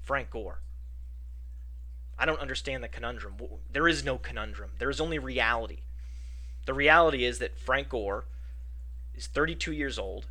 Frank 0.00 0.30
Gore. 0.30 0.60
I 2.18 2.26
don't 2.26 2.40
understand 2.40 2.82
the 2.82 2.88
conundrum. 2.88 3.34
There 3.72 3.88
is 3.88 4.04
no 4.04 4.18
conundrum. 4.18 4.70
There 4.78 4.90
is 4.90 5.00
only 5.00 5.18
reality. 5.18 5.82
The 6.66 6.74
reality 6.74 7.24
is 7.24 7.38
that 7.38 7.58
Frank 7.58 7.88
Gore 7.88 8.26
is 9.14 9.26
32 9.26 9.72
years 9.72 9.98
old, 9.98 10.26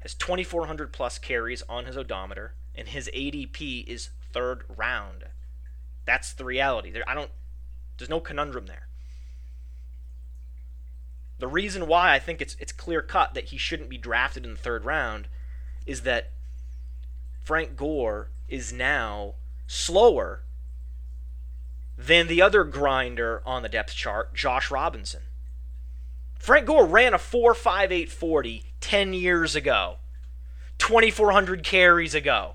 has 0.00 0.14
2,400 0.14 0.92
plus 0.92 1.18
carries 1.18 1.62
on 1.68 1.86
his 1.86 1.96
odometer, 1.96 2.54
and 2.74 2.88
his 2.88 3.10
ADP 3.14 3.86
is 3.86 4.10
third 4.32 4.64
round. 4.68 5.24
That's 6.04 6.32
the 6.32 6.44
reality. 6.44 6.90
There, 6.90 7.08
I 7.08 7.14
don't. 7.14 7.30
There's 7.96 8.10
no 8.10 8.20
conundrum 8.20 8.66
there. 8.66 8.88
The 11.38 11.48
reason 11.48 11.86
why 11.86 12.14
I 12.14 12.18
think 12.18 12.40
it's 12.40 12.56
it's 12.58 12.72
clear 12.72 13.02
cut 13.02 13.34
that 13.34 13.46
he 13.46 13.58
shouldn't 13.58 13.90
be 13.90 13.98
drafted 13.98 14.44
in 14.44 14.52
the 14.52 14.58
third 14.58 14.84
round 14.84 15.28
is 15.86 16.02
that 16.02 16.30
Frank 17.42 17.76
Gore 17.76 18.30
is 18.48 18.72
now 18.72 19.34
slower 19.66 20.42
than 21.96 22.26
the 22.26 22.42
other 22.42 22.64
grinder 22.64 23.42
on 23.46 23.62
the 23.62 23.68
depth 23.68 23.94
chart, 23.94 24.34
Josh 24.34 24.70
Robinson. 24.70 25.22
Frank 26.38 26.66
Gore 26.66 26.86
ran 26.86 27.14
a 27.14 27.18
4.58 27.18 28.08
40 28.10 28.64
10 28.80 29.14
years 29.14 29.56
ago, 29.56 29.96
2,400 30.78 31.62
carries 31.62 32.14
ago. 32.14 32.54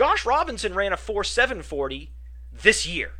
Josh 0.00 0.24
Robinson 0.24 0.72
ran 0.72 0.94
a 0.94 0.96
4.740 0.96 2.08
this 2.50 2.86
year. 2.86 3.10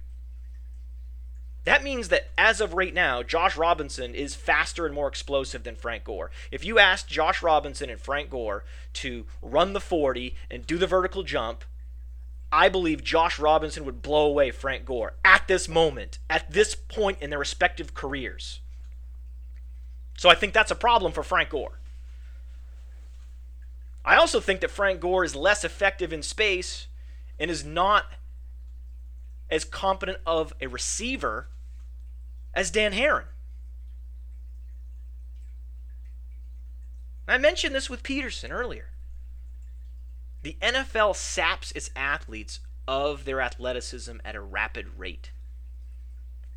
That 1.64 1.84
means 1.84 2.08
that 2.08 2.30
as 2.38 2.62
of 2.62 2.72
right 2.72 2.94
now, 2.94 3.22
Josh 3.22 3.54
Robinson 3.54 4.14
is 4.14 4.34
faster 4.34 4.86
and 4.86 4.94
more 4.94 5.06
explosive 5.06 5.62
than 5.62 5.76
Frank 5.76 6.04
Gore. 6.04 6.30
If 6.50 6.64
you 6.64 6.78
asked 6.78 7.06
Josh 7.06 7.42
Robinson 7.42 7.90
and 7.90 8.00
Frank 8.00 8.30
Gore 8.30 8.64
to 8.94 9.26
run 9.42 9.74
the 9.74 9.80
40 9.80 10.34
and 10.50 10.66
do 10.66 10.78
the 10.78 10.86
vertical 10.86 11.22
jump, 11.22 11.64
I 12.50 12.70
believe 12.70 13.04
Josh 13.04 13.38
Robinson 13.38 13.84
would 13.84 14.00
blow 14.00 14.24
away 14.24 14.50
Frank 14.50 14.86
Gore 14.86 15.12
at 15.22 15.48
this 15.48 15.68
moment, 15.68 16.18
at 16.30 16.50
this 16.50 16.74
point 16.74 17.18
in 17.20 17.28
their 17.28 17.38
respective 17.38 17.92
careers. 17.92 18.60
So 20.16 20.30
I 20.30 20.34
think 20.34 20.54
that's 20.54 20.70
a 20.70 20.74
problem 20.74 21.12
for 21.12 21.22
Frank 21.22 21.50
Gore. 21.50 21.79
I 24.10 24.16
also 24.16 24.40
think 24.40 24.60
that 24.62 24.72
Frank 24.72 24.98
Gore 24.98 25.22
is 25.22 25.36
less 25.36 25.62
effective 25.62 26.12
in 26.12 26.24
space 26.24 26.88
and 27.38 27.48
is 27.48 27.64
not 27.64 28.06
as 29.48 29.64
competent 29.64 30.18
of 30.26 30.52
a 30.60 30.66
receiver 30.66 31.46
as 32.52 32.72
Dan 32.72 32.90
Herron. 32.90 33.26
I 37.28 37.38
mentioned 37.38 37.72
this 37.72 37.88
with 37.88 38.02
Peterson 38.02 38.50
earlier. 38.50 38.86
The 40.42 40.56
NFL 40.60 41.14
saps 41.14 41.70
its 41.70 41.90
athletes 41.94 42.58
of 42.88 43.24
their 43.24 43.40
athleticism 43.40 44.16
at 44.24 44.34
a 44.34 44.40
rapid 44.40 44.98
rate. 44.98 45.30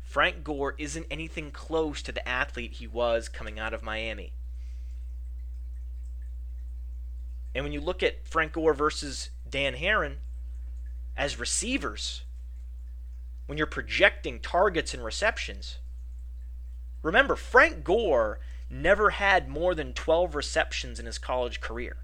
Frank 0.02 0.42
Gore 0.42 0.74
isn't 0.76 1.06
anything 1.08 1.52
close 1.52 2.02
to 2.02 2.10
the 2.10 2.28
athlete 2.28 2.72
he 2.72 2.88
was 2.88 3.28
coming 3.28 3.60
out 3.60 3.72
of 3.72 3.80
Miami. 3.80 4.32
And 7.54 7.64
when 7.64 7.72
you 7.72 7.80
look 7.80 8.02
at 8.02 8.26
Frank 8.26 8.52
Gore 8.52 8.74
versus 8.74 9.30
Dan 9.48 9.74
Herron 9.74 10.18
as 11.16 11.38
receivers, 11.38 12.24
when 13.46 13.58
you're 13.58 13.66
projecting 13.66 14.40
targets 14.40 14.92
and 14.92 15.04
receptions, 15.04 15.78
remember, 17.02 17.36
Frank 17.36 17.84
Gore 17.84 18.40
never 18.68 19.10
had 19.10 19.48
more 19.48 19.74
than 19.74 19.92
12 19.92 20.34
receptions 20.34 20.98
in 20.98 21.06
his 21.06 21.18
college 21.18 21.60
career. 21.60 21.98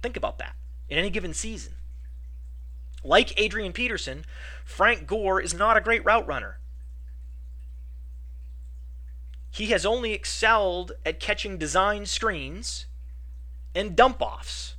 Think 0.00 0.16
about 0.16 0.38
that 0.38 0.54
in 0.88 0.98
any 0.98 1.10
given 1.10 1.34
season. 1.34 1.74
Like 3.02 3.38
Adrian 3.40 3.72
Peterson, 3.72 4.24
Frank 4.64 5.06
Gore 5.06 5.40
is 5.40 5.54
not 5.54 5.76
a 5.76 5.80
great 5.80 6.04
route 6.04 6.26
runner. 6.26 6.58
He 9.50 9.66
has 9.66 9.84
only 9.84 10.12
excelled 10.12 10.92
at 11.04 11.20
catching 11.20 11.58
design 11.58 12.06
screens 12.06 12.86
and 13.74 13.96
dump 13.96 14.20
offs, 14.20 14.76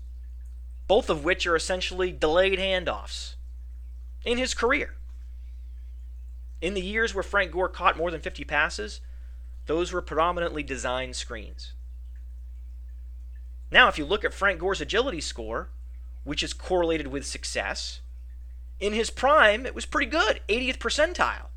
both 0.88 1.10
of 1.10 1.24
which 1.24 1.48
are 1.48 1.56
essentially 1.56 2.12
delayed 2.12 2.60
handoffs 2.60 3.36
in 4.26 4.38
his 4.38 4.54
career. 4.54 4.96
In 6.62 6.74
the 6.74 6.82
years 6.82 7.14
where 7.14 7.24
Frank 7.24 7.52
Gore 7.52 7.70
caught 7.70 7.98
more 7.98 8.12
than 8.12 8.22
50 8.22 8.44
passes, 8.46 9.02
those 9.66 9.92
were 9.92 10.02
predominantly 10.02 10.64
design 10.64 11.14
screens. 11.14 11.74
Now, 13.72 13.88
if 13.88 13.98
you 13.98 14.06
look 14.06 14.24
at 14.24 14.34
Frank 14.34 14.60
Gore's 14.60 14.82
agility 14.82 15.20
score, 15.22 15.70
which 16.24 16.44
is 16.44 16.54
correlated 16.54 17.08
with 17.08 17.26
success. 17.26 18.02
In 18.80 18.94
his 18.94 19.10
prime, 19.10 19.66
it 19.66 19.76
was 19.76 19.86
pretty 19.86 20.10
good, 20.10 20.42
80th 20.48 20.78
percentile. 20.78 21.48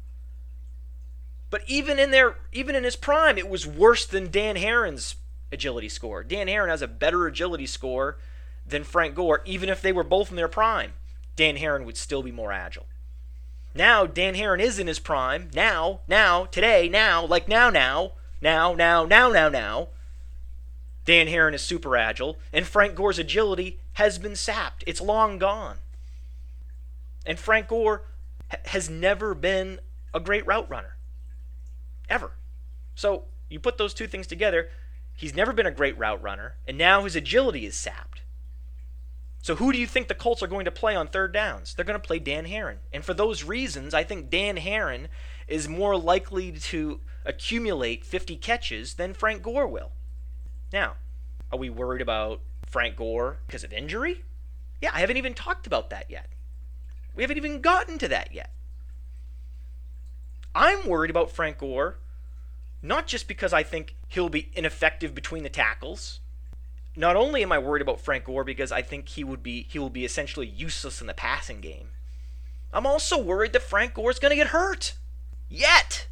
But 1.50 1.62
even 1.66 1.98
in 1.98 2.10
their 2.10 2.36
even 2.52 2.74
in 2.74 2.84
his 2.84 2.96
prime, 2.96 3.38
it 3.38 3.48
was 3.48 3.66
worse 3.66 4.04
than 4.04 4.30
Dan 4.30 4.56
Herron's 4.56 5.16
agility 5.52 5.88
score. 5.88 6.22
Dan 6.22 6.48
Herron 6.48 6.70
has 6.70 6.82
a 6.82 6.88
better 6.88 7.26
agility 7.26 7.66
score 7.66 8.18
than 8.66 8.84
Frank 8.84 9.14
Gore, 9.14 9.42
even 9.44 9.68
if 9.68 9.80
they 9.80 9.92
were 9.92 10.04
both 10.04 10.30
in 10.30 10.36
their 10.36 10.48
prime. 10.48 10.92
Dan 11.36 11.56
Herron 11.56 11.84
would 11.84 11.96
still 11.96 12.22
be 12.22 12.32
more 12.32 12.52
agile. 12.52 12.86
Now 13.74 14.06
Dan 14.06 14.34
Herron 14.34 14.60
is 14.60 14.78
in 14.78 14.86
his 14.86 14.98
prime. 14.98 15.50
Now, 15.54 16.00
now, 16.08 16.46
today, 16.46 16.88
now, 16.88 17.24
like 17.24 17.46
now, 17.46 17.70
now, 17.70 18.12
now, 18.40 18.74
now, 18.74 19.04
now, 19.04 19.30
now, 19.30 19.48
now. 19.48 19.88
Dan 21.04 21.28
Herron 21.28 21.54
is 21.54 21.62
super 21.62 21.96
agile, 21.96 22.36
and 22.52 22.66
Frank 22.66 22.96
Gore's 22.96 23.18
agility 23.18 23.78
has 23.92 24.18
been 24.18 24.34
sapped. 24.34 24.82
It's 24.86 25.00
long 25.00 25.38
gone. 25.38 25.76
And 27.24 27.38
Frank 27.38 27.68
Gore 27.68 28.02
ha- 28.50 28.58
has 28.66 28.90
never 28.90 29.34
been 29.34 29.78
a 30.12 30.18
great 30.18 30.44
route 30.46 30.68
runner. 30.68 30.96
Ever. 32.08 32.32
So 32.96 33.24
you 33.48 33.60
put 33.60 33.78
those 33.78 33.94
two 33.94 34.08
things 34.08 34.26
together, 34.26 34.68
he's 35.16 35.34
never 35.34 35.52
been 35.52 35.66
a 35.66 35.72
great 35.72 35.98
route 35.98 36.22
runner, 36.22 36.56
and 36.68 36.78
now 36.78 37.02
his 37.04 37.16
agility 37.16 37.66
is 37.66 37.74
sapped. 37.74 38.22
So 39.42 39.56
who 39.56 39.72
do 39.72 39.78
you 39.78 39.86
think 39.86 40.08
the 40.08 40.14
Colts 40.14 40.42
are 40.42 40.48
going 40.48 40.64
to 40.64 40.70
play 40.70 40.94
on 40.94 41.08
third 41.08 41.32
downs? 41.32 41.74
They're 41.74 41.84
going 41.84 42.00
to 42.00 42.06
play 42.06 42.18
Dan 42.18 42.46
Herron. 42.46 42.78
And 42.92 43.04
for 43.04 43.14
those 43.14 43.44
reasons, 43.44 43.94
I 43.94 44.02
think 44.02 44.28
Dan 44.28 44.56
Herron 44.56 45.08
is 45.46 45.68
more 45.68 45.96
likely 45.96 46.52
to 46.52 47.00
accumulate 47.24 48.04
50 48.04 48.36
catches 48.36 48.94
than 48.94 49.14
Frank 49.14 49.42
Gore 49.42 49.68
will. 49.68 49.92
Now, 50.72 50.94
are 51.52 51.58
we 51.58 51.70
worried 51.70 52.02
about 52.02 52.40
Frank 52.66 52.96
Gore 52.96 53.38
because 53.46 53.62
of 53.62 53.72
injury? 53.72 54.24
Yeah, 54.80 54.90
I 54.92 55.00
haven't 55.00 55.16
even 55.16 55.34
talked 55.34 55.66
about 55.66 55.90
that 55.90 56.10
yet. 56.10 56.28
We 57.14 57.22
haven't 57.22 57.36
even 57.38 57.60
gotten 57.60 57.98
to 57.98 58.08
that 58.08 58.34
yet. 58.34 58.50
I'm 60.54 60.88
worried 60.88 61.10
about 61.10 61.30
Frank 61.30 61.58
Gore 61.58 61.98
not 62.82 63.06
just 63.06 63.28
because 63.28 63.52
I 63.52 63.62
think 63.62 63.95
he'll 64.08 64.28
be 64.28 64.50
ineffective 64.54 65.14
between 65.14 65.42
the 65.42 65.48
tackles. 65.48 66.20
Not 66.96 67.16
only 67.16 67.42
am 67.42 67.52
I 67.52 67.58
worried 67.58 67.82
about 67.82 68.00
Frank 68.00 68.24
Gore 68.24 68.44
because 68.44 68.72
I 68.72 68.82
think 68.82 69.08
he 69.08 69.24
would 69.24 69.42
be 69.42 69.66
he 69.68 69.78
will 69.78 69.90
be 69.90 70.04
essentially 70.04 70.46
useless 70.46 71.00
in 71.00 71.06
the 71.06 71.14
passing 71.14 71.60
game. 71.60 71.88
I'm 72.72 72.86
also 72.86 73.18
worried 73.18 73.52
that 73.52 73.62
Frank 73.62 73.94
Gore 73.94 74.10
is 74.10 74.18
going 74.18 74.30
to 74.30 74.36
get 74.36 74.48
hurt. 74.48 74.94
Yet, 75.48 76.08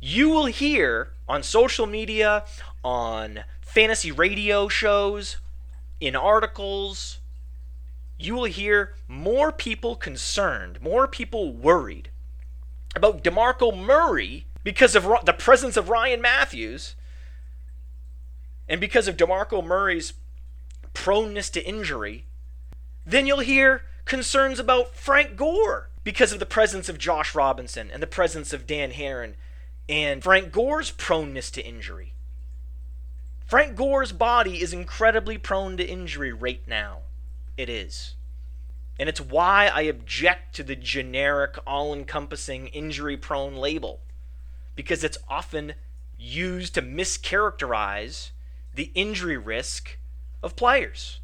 you 0.00 0.30
will 0.30 0.46
hear 0.46 1.12
on 1.28 1.42
social 1.42 1.86
media, 1.86 2.44
on 2.82 3.40
fantasy 3.60 4.12
radio 4.12 4.68
shows, 4.68 5.38
in 6.00 6.14
articles, 6.14 7.18
you 8.18 8.34
will 8.34 8.44
hear 8.44 8.94
more 9.08 9.50
people 9.52 9.96
concerned, 9.96 10.80
more 10.80 11.08
people 11.08 11.52
worried 11.52 12.10
about 12.94 13.24
DeMarco 13.24 13.76
Murray 13.76 14.46
because 14.64 14.96
of 14.96 15.06
the 15.24 15.32
presence 15.32 15.76
of 15.76 15.88
Ryan 15.88 16.20
Mathews 16.20 16.96
and 18.68 18.80
because 18.80 19.06
of 19.06 19.16
DeMarco 19.16 19.64
Murray's 19.64 20.14
proneness 20.94 21.50
to 21.50 21.64
injury, 21.64 22.24
then 23.06 23.26
you'll 23.26 23.40
hear 23.40 23.82
concerns 24.06 24.58
about 24.58 24.94
Frank 24.94 25.36
Gore 25.36 25.90
because 26.02 26.32
of 26.32 26.38
the 26.38 26.46
presence 26.46 26.88
of 26.88 26.98
Josh 26.98 27.34
Robinson 27.34 27.90
and 27.90 28.02
the 28.02 28.06
presence 28.06 28.52
of 28.52 28.66
Dan 28.66 28.90
Herron 28.92 29.36
and 29.88 30.22
Frank 30.22 30.50
Gore's 30.50 30.90
proneness 30.90 31.50
to 31.52 31.64
injury. 31.64 32.14
Frank 33.46 33.76
Gore's 33.76 34.12
body 34.12 34.62
is 34.62 34.72
incredibly 34.72 35.36
prone 35.36 35.76
to 35.76 35.84
injury 35.84 36.32
right 36.32 36.66
now. 36.66 37.00
It 37.58 37.68
is. 37.68 38.14
And 38.98 39.08
it's 39.08 39.20
why 39.20 39.70
I 39.72 39.82
object 39.82 40.54
to 40.56 40.62
the 40.62 40.76
generic, 40.76 41.58
all 41.66 41.92
encompassing, 41.92 42.68
injury 42.68 43.16
prone 43.16 43.56
label. 43.56 44.00
Because 44.74 45.04
it's 45.04 45.18
often 45.28 45.74
used 46.18 46.74
to 46.74 46.82
mischaracterize 46.82 48.30
the 48.74 48.90
injury 48.94 49.36
risk 49.36 49.98
of 50.42 50.56
players. 50.56 51.20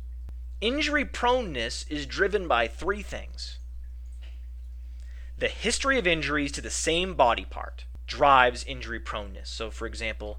Injury 0.61 1.05
proneness 1.05 1.85
is 1.89 2.07
driven 2.07 2.47
by 2.47 2.69
three 2.69 3.03
things 3.03 3.59
the 5.41 5.49
history 5.49 5.99
of 5.99 6.07
injuries 6.07 6.53
to 6.53 6.61
the 6.61 6.71
same 6.71 7.15
body 7.15 7.47
part 7.47 7.85
drives 8.07 8.63
injury 8.65 9.01
proneness. 9.01 9.49
So, 9.49 9.71
for 9.71 9.87
example, 9.87 10.39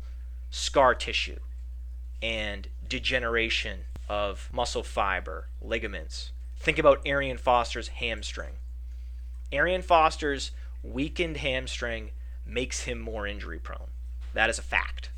scar 0.52 0.94
tissue 0.94 1.40
and 2.22 2.68
degeneration 2.88 3.80
of 4.08 4.48
muscle 4.54 4.84
fiber, 4.84 5.48
ligaments. 5.60 6.32
Think 6.58 6.78
about 6.78 7.02
Arian 7.04 7.38
Foster's 7.38 7.88
hamstring. 7.88 8.54
Arian 9.52 9.82
Foster's 9.82 10.52
weakened 10.84 11.38
hamstring 11.38 12.12
makes 12.46 12.84
him 12.84 13.00
more 13.00 13.28
injury 13.28 13.60
prone. 13.60 13.90
That 14.34 14.50
is 14.50 14.60
a 14.60 14.64
fact. 14.64 15.10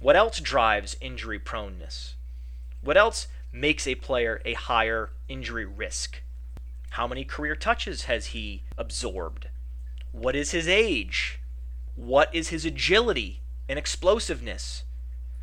What 0.00 0.16
else 0.16 0.40
drives 0.40 0.96
injury 1.00 1.38
proneness? 1.38 2.14
What 2.82 2.96
else 2.96 3.28
makes 3.52 3.86
a 3.86 3.94
player 3.94 4.42
a 4.44 4.54
higher 4.54 5.10
injury 5.28 5.64
risk? 5.64 6.20
How 6.90 7.06
many 7.06 7.24
career 7.24 7.56
touches 7.56 8.04
has 8.04 8.26
he 8.26 8.62
absorbed? 8.76 9.48
What 10.12 10.36
is 10.36 10.52
his 10.52 10.68
age? 10.68 11.40
What 11.94 12.34
is 12.34 12.48
his 12.48 12.64
agility 12.64 13.40
and 13.68 13.78
explosiveness? 13.78 14.84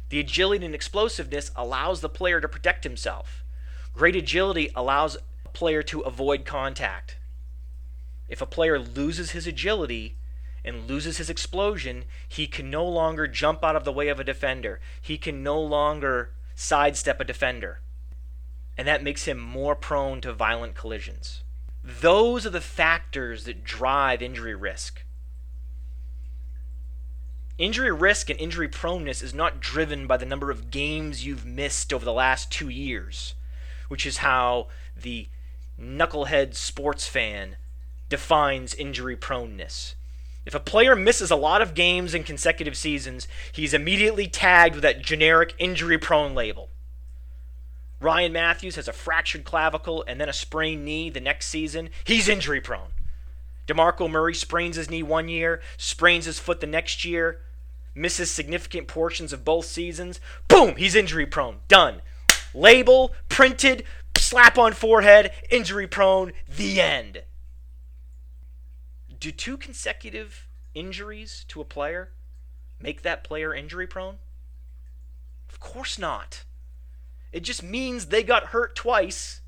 The 0.09 0.19
agility 0.19 0.65
and 0.65 0.75
explosiveness 0.75 1.51
allows 1.55 2.01
the 2.01 2.09
player 2.09 2.39
to 2.39 2.47
protect 2.47 2.83
himself. 2.83 3.43
Great 3.93 4.15
agility 4.15 4.69
allows 4.75 5.17
a 5.45 5.49
player 5.49 5.83
to 5.83 6.01
avoid 6.01 6.45
contact. 6.45 7.17
If 8.27 8.41
a 8.41 8.47
player 8.47 8.79
loses 8.79 9.31
his 9.31 9.47
agility, 9.47 10.15
and 10.65 10.87
loses 10.87 11.17
his 11.17 11.29
explosion, 11.29 12.05
he 12.27 12.47
can 12.47 12.69
no 12.69 12.85
longer 12.85 13.27
jump 13.27 13.63
out 13.63 13.75
of 13.75 13.83
the 13.83 13.91
way 13.91 14.07
of 14.07 14.19
a 14.19 14.23
defender. 14.23 14.79
He 15.01 15.17
can 15.17 15.43
no 15.43 15.59
longer 15.59 16.31
sidestep 16.55 17.19
a 17.19 17.25
defender. 17.25 17.81
And 18.77 18.87
that 18.87 19.03
makes 19.03 19.25
him 19.25 19.39
more 19.39 19.75
prone 19.75 20.21
to 20.21 20.33
violent 20.33 20.75
collisions. 20.75 21.43
Those 21.83 22.45
are 22.45 22.51
the 22.51 22.61
factors 22.61 23.43
that 23.43 23.63
drive 23.63 24.21
injury 24.21 24.55
risk. 24.55 25.03
Injury 27.57 27.91
risk 27.91 28.29
and 28.29 28.39
injury 28.39 28.67
proneness 28.67 29.21
is 29.21 29.33
not 29.33 29.59
driven 29.59 30.07
by 30.07 30.17
the 30.17 30.25
number 30.25 30.49
of 30.49 30.71
games 30.71 31.25
you've 31.25 31.45
missed 31.45 31.93
over 31.93 32.03
the 32.03 32.13
last 32.13 32.51
two 32.51 32.69
years, 32.69 33.35
which 33.89 34.05
is 34.05 34.17
how 34.17 34.67
the 34.95 35.27
knucklehead 35.79 36.55
sports 36.55 37.05
fan 37.05 37.57
defines 38.09 38.73
injury 38.73 39.15
proneness. 39.15 39.95
If 40.45 40.53
a 40.53 40.59
player 40.59 40.95
misses 40.95 41.31
a 41.31 41.35
lot 41.35 41.61
of 41.61 41.73
games 41.73 42.13
in 42.13 42.23
consecutive 42.23 42.75
seasons, 42.75 43.27
he's 43.51 43.73
immediately 43.73 44.27
tagged 44.27 44.75
with 44.75 44.81
that 44.83 45.01
generic 45.01 45.53
injury 45.57 45.97
prone 45.97 46.35
label. 46.35 46.69
Ryan 48.01 48.33
Mathews 48.33 48.75
has 48.75 48.89
a 48.89 48.93
fractured 48.93 49.45
clavicle 49.45 50.03
and 50.05 50.19
then 50.19 50.27
a 50.27 50.33
sprained 50.33 50.83
knee 50.83 51.09
the 51.09 51.21
next 51.21 51.47
season. 51.47 51.89
He's 52.03 52.27
injury 52.27 52.59
prone. 52.59 52.89
DeMarco 53.67 54.09
Murray 54.09 54.33
sprains 54.33 54.75
his 54.75 54.89
knee 54.89 55.03
one 55.03 55.29
year, 55.29 55.61
sprains 55.77 56.25
his 56.25 56.39
foot 56.39 56.59
the 56.59 56.67
next 56.67 57.05
year, 57.05 57.39
misses 57.95 58.29
significant 58.29 58.89
portions 58.89 59.31
of 59.31 59.45
both 59.45 59.65
seasons. 59.65 60.19
Boom, 60.49 60.75
he's 60.75 60.95
injury 60.95 61.25
prone. 61.25 61.59
Done. 61.69 62.01
Label, 62.53 63.13
printed, 63.29 63.85
slap 64.17 64.57
on 64.57 64.73
forehead, 64.73 65.31
injury 65.49 65.87
prone, 65.87 66.33
the 66.49 66.81
end 66.81 67.23
do 69.23 69.31
two 69.31 69.55
consecutive 69.55 70.49
injuries 70.73 71.45
to 71.47 71.61
a 71.61 71.65
player 71.65 72.09
make 72.77 73.03
that 73.03 73.23
player 73.23 73.55
injury 73.55 73.87
prone? 73.87 74.17
Of 75.49 75.61
course 75.61 75.97
not. 75.97 76.43
It 77.31 77.39
just 77.39 77.63
means 77.63 78.07
they 78.07 78.21
got 78.21 78.47
hurt 78.47 78.75
twice 78.75 79.39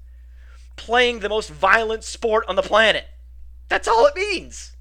playing 0.77 1.19
the 1.19 1.27
most 1.27 1.49
violent 1.49 2.05
sport 2.05 2.45
on 2.47 2.55
the 2.55 2.61
planet. 2.61 3.05
That's 3.67 3.85
all 3.85 4.05
it 4.05 4.15
means. 4.15 4.77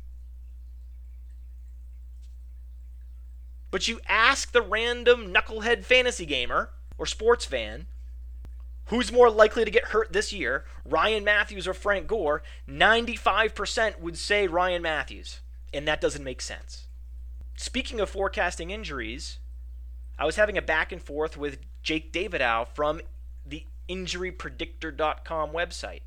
But 3.72 3.88
you 3.88 3.98
ask 4.08 4.52
the 4.52 4.62
random 4.62 5.34
knucklehead 5.34 5.84
fantasy 5.84 6.24
gamer 6.24 6.70
or 6.96 7.06
sports 7.06 7.44
fan 7.44 7.86
Who's 8.86 9.10
more 9.10 9.30
likely 9.30 9.64
to 9.64 9.70
get 9.70 9.86
hurt 9.86 10.12
this 10.12 10.32
year, 10.32 10.64
Ryan 10.84 11.24
Mathews 11.24 11.66
or 11.66 11.74
Frank 11.74 12.06
Gore? 12.06 12.42
95% 12.68 13.98
would 13.98 14.18
say 14.18 14.46
Ryan 14.46 14.82
Mathews, 14.82 15.40
and 15.72 15.88
that 15.88 16.00
doesn't 16.00 16.24
make 16.24 16.42
sense. 16.42 16.86
Speaking 17.56 17.98
of 18.00 18.10
forecasting 18.10 18.70
injuries, 18.70 19.38
I 20.18 20.26
was 20.26 20.36
having 20.36 20.58
a 20.58 20.62
back 20.62 20.92
and 20.92 21.02
forth 21.02 21.36
with 21.36 21.58
Jake 21.82 22.12
Davidow 22.12 22.68
from 22.74 23.00
the 23.46 23.64
injurypredictor.com 23.88 25.50
website. 25.50 26.00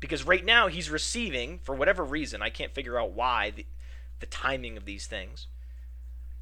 Because 0.00 0.24
right 0.24 0.44
now 0.44 0.68
he's 0.68 0.90
receiving, 0.90 1.58
for 1.58 1.74
whatever 1.74 2.04
reason, 2.04 2.40
I 2.40 2.50
can't 2.50 2.74
figure 2.74 2.98
out 2.98 3.12
why, 3.12 3.50
the, 3.50 3.66
the 4.20 4.26
timing 4.26 4.76
of 4.76 4.84
these 4.84 5.06
things. 5.06 5.48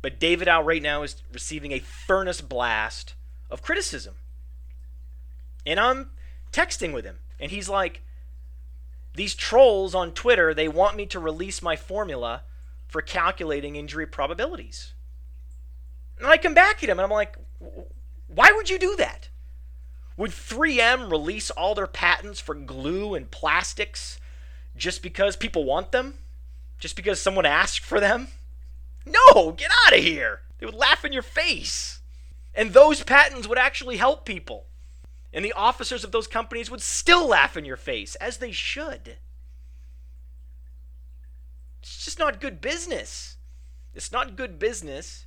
But 0.02 0.20
Davidow 0.20 0.64
right 0.64 0.82
now 0.82 1.02
is 1.02 1.22
receiving 1.32 1.72
a 1.72 1.80
furnace 1.80 2.42
blast 2.42 3.14
of 3.50 3.62
criticism 3.62 4.16
and 5.66 5.81
I'm 5.81 6.11
texting 6.52 6.94
with 6.94 7.05
him. 7.05 7.18
And 7.40 7.50
he's 7.50 7.68
like, 7.68 8.02
These 9.14 9.35
trolls 9.35 9.94
on 9.94 10.12
Twitter, 10.12 10.55
they 10.55 10.68
want 10.68 10.96
me 10.96 11.07
to 11.07 11.18
release 11.18 11.61
my 11.61 11.76
formula 11.76 12.42
for 12.87 13.02
calculating 13.02 13.76
injury 13.76 14.07
probabilities. 14.07 14.94
And 16.18 16.26
I 16.29 16.37
come 16.37 16.55
back 16.55 16.83
at 16.83 16.88
him 16.88 16.98
and 16.98 17.05
I'm 17.05 17.11
like, 17.11 17.37
Why 18.29 18.52
would 18.52 18.70
you 18.70 18.79
do 18.79 18.96
that? 18.96 19.29
Would 20.16 20.31
3M 20.31 21.11
release 21.11 21.50
all 21.50 21.74
their 21.74 21.87
patents 21.87 22.40
for 22.40 22.55
glue 22.55 23.14
and 23.14 23.31
plastics 23.31 24.18
just 24.74 25.02
because 25.02 25.37
people 25.37 25.64
want 25.64 25.92
them? 25.92 26.14
Just 26.79 26.96
because 26.96 27.20
someone 27.20 27.44
asked 27.44 27.81
for 27.81 28.00
them? 28.00 28.29
No, 29.05 29.52
get 29.52 29.70
out 29.87 29.96
of 29.96 30.02
here. 30.02 30.40
They 30.59 30.66
would 30.66 30.74
laugh 30.74 31.05
in 31.05 31.12
your 31.12 31.22
face. 31.22 32.00
And 32.55 32.72
those 32.72 33.02
patents 33.02 33.46
would 33.46 33.59
actually 33.59 33.98
help 33.98 34.24
people. 34.24 34.66
And 35.37 35.44
the 35.44 35.53
officers 35.53 36.03
of 36.03 36.12
those 36.12 36.27
companies 36.27 36.70
would 36.70 36.81
still 36.81 37.29
laugh 37.29 37.59
in 37.59 37.66
your 37.66 37.77
face, 37.77 38.14
as 38.14 38.38
they 38.38 38.53
should. 38.53 39.18
It's 41.83 42.07
just 42.07 42.18
not 42.18 42.40
good 42.40 42.62
business. 42.62 43.37
It's 43.92 44.11
not 44.11 44.37
good 44.37 44.59
business 44.59 45.27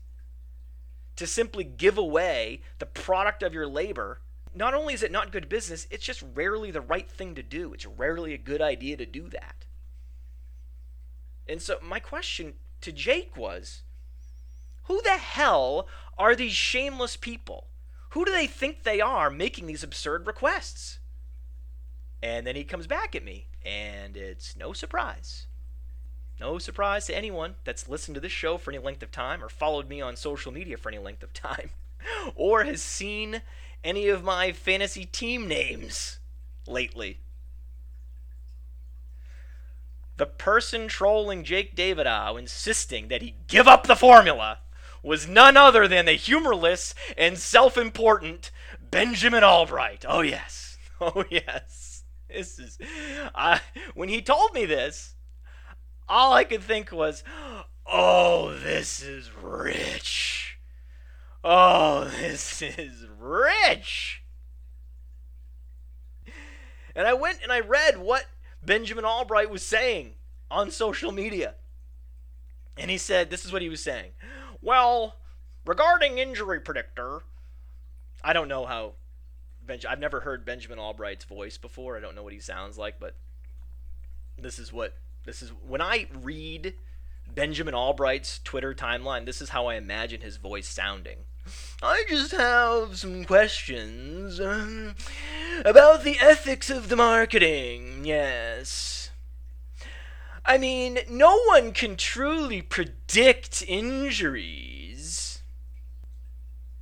to 1.16 1.28
simply 1.28 1.64
give 1.64 2.00
away 2.00 2.64
the 2.80 2.88
product 2.88 3.44
of 3.44 3.54
your 3.54 3.68
labor. 3.68 4.22
Not 4.56 4.74
only 4.74 4.96
is 4.96 5.04
it 5.04 5.12
not 5.12 5.32
good 5.32 5.48
business, 5.48 5.86
it's 5.92 6.08
just 6.08 6.24
rarely 6.34 6.72
the 6.72 6.82
right 6.82 7.08
thing 7.08 7.36
to 7.36 7.44
do. 7.44 7.72
It's 7.72 7.86
rarely 7.86 8.34
a 8.34 8.40
good 8.40 8.64
idea 8.64 8.98
to 8.98 9.06
do 9.06 9.30
that. 9.30 9.68
And 11.48 11.62
so, 11.62 11.78
my 11.84 12.00
question 12.00 12.56
to 12.82 12.92
Jake 12.92 13.38
was 13.38 13.84
who 14.86 15.04
the 15.04 15.18
hell 15.18 15.88
are 16.18 16.36
these 16.36 16.54
shameless 16.54 17.16
people 17.16 17.69
who 18.10 18.26
do 18.26 18.32
they 18.32 18.48
think 18.48 18.84
they 18.84 19.02
are 19.02 19.30
making 19.30 19.68
these 19.68 19.84
absurd 19.84 20.28
requests? 20.28 21.00
And 22.22 22.46
then 22.46 22.56
he 22.56 22.64
comes 22.64 22.88
back 22.88 23.16
at 23.16 23.24
me, 23.24 23.48
and 23.64 24.18
it's 24.18 24.56
no 24.56 24.74
surprise. 24.74 25.48
No 26.40 26.58
surprise 26.58 27.06
to 27.08 27.16
anyone 27.16 27.56
that's 27.64 27.90
listened 27.90 28.16
to 28.16 28.22
this 28.22 28.32
show 28.32 28.58
for 28.58 28.72
any 28.72 28.80
length 28.80 29.04
of 29.04 29.12
time, 29.12 29.44
or 29.44 29.50
followed 29.50 29.88
me 29.88 30.02
on 30.02 30.16
social 30.16 30.52
media 30.52 30.78
for 30.78 30.90
any 30.90 31.00
length 31.00 31.24
of 31.24 31.34
time, 31.34 31.70
or 32.36 32.64
has 32.64 32.82
seen 32.82 33.42
any 33.84 34.10
of 34.10 34.24
my 34.24 34.52
fantasy 34.52 35.06
team 35.06 35.48
names 35.48 36.20
lately. 36.68 37.20
the 40.20 40.26
person 40.26 40.90
trolling 40.90 41.46
Jake 41.46 41.76
Davidow 41.76 42.38
insisting 42.38 43.08
that 43.08 43.22
he 43.22 43.36
give 43.48 43.70
up 43.70 43.88
the 43.88 43.96
formula 43.96 44.60
was 45.04 45.28
none 45.28 45.58
other 45.58 45.88
than 45.88 46.06
the 46.06 46.14
humorless 46.14 46.94
and 47.18 47.38
self 47.38 47.78
important 47.78 48.52
Benjamin 48.80 49.44
Allbright. 49.44 50.06
Oh, 50.08 50.22
yes. 50.22 50.66
Oh, 51.02 51.24
yes. 51.30 52.04
This 52.28 52.60
is. 52.60 52.78
I, 53.34 53.62
when 53.94 54.10
he 54.10 54.22
told 54.22 54.54
me 54.54 54.66
this, 54.66 55.16
all 56.10 56.34
I 56.34 56.44
could 56.44 56.62
think 56.62 56.92
was, 56.92 57.24
oh, 57.86 58.54
this 58.62 59.02
is 59.02 59.32
rich. 59.42 60.60
Oh, 61.42 62.12
this 62.20 62.62
is 62.62 63.06
rich. 63.18 64.24
And 66.94 67.08
I 67.08 67.14
went 67.14 67.40
and 67.42 67.52
I 67.52 67.62
read 67.62 67.98
what 67.98 68.26
Benjamin 68.62 69.06
Allbright 69.06 69.50
was 69.50 69.64
saying 69.64 70.16
on 70.52 70.70
social 70.70 71.14
media. 71.14 71.56
And 72.76 72.92
he 72.92 72.98
said, 72.98 73.30
this 73.30 73.46
is 73.46 73.54
what 73.54 73.62
he 73.62 73.70
was 73.70 73.82
saying. 73.84 74.12
Well, 74.62 75.16
regarding 75.66 76.18
injury 76.18 76.60
predictor, 76.60 77.22
I 78.24 78.34
don't 78.34 78.48
know 78.48 78.66
how. 78.66 78.94
Benj- 79.66 79.86
I've 79.86 80.00
never 80.00 80.22
heard 80.22 80.46
Benjamin 80.46 80.80
Allbright's 80.80 81.26
voice 81.26 81.58
before. 81.58 81.96
I 81.96 82.00
don't 82.00 82.16
know 82.16 82.24
what 82.24 82.34
he 82.34 82.40
sounds 82.40 82.78
like, 82.78 83.00
but 83.00 83.16
this 84.38 84.60
is 84.60 84.74
what 84.74 84.96
this 85.26 85.42
is. 85.42 85.50
When 85.50 85.82
I 85.82 86.08
read 86.22 86.74
Benjamin 87.34 87.74
Allbright's 87.74 88.40
Twitter 88.40 88.74
timeline, 88.74 89.26
this 89.26 89.42
is 89.42 89.50
how 89.50 89.68
I 89.68 89.76
imagine 89.76 90.22
his 90.22 90.38
voice 90.38 90.68
sounding. 90.68 91.20
I 91.82 92.04
just 92.10 92.32
have 92.32 92.98
some 92.98 93.26
questions 93.26 94.40
um, 94.40 94.96
about 95.66 96.04
the 96.04 96.18
ethics 96.20 96.70
of 96.70 96.90
the 96.90 96.96
marketing. 96.96 98.06
Yes. 98.06 98.99
I 100.50 100.58
mean, 100.58 100.98
no 101.08 101.40
one 101.44 101.74
can 101.74 101.96
truly 101.96 102.64
predict 102.64 103.62
injuries. 103.68 105.44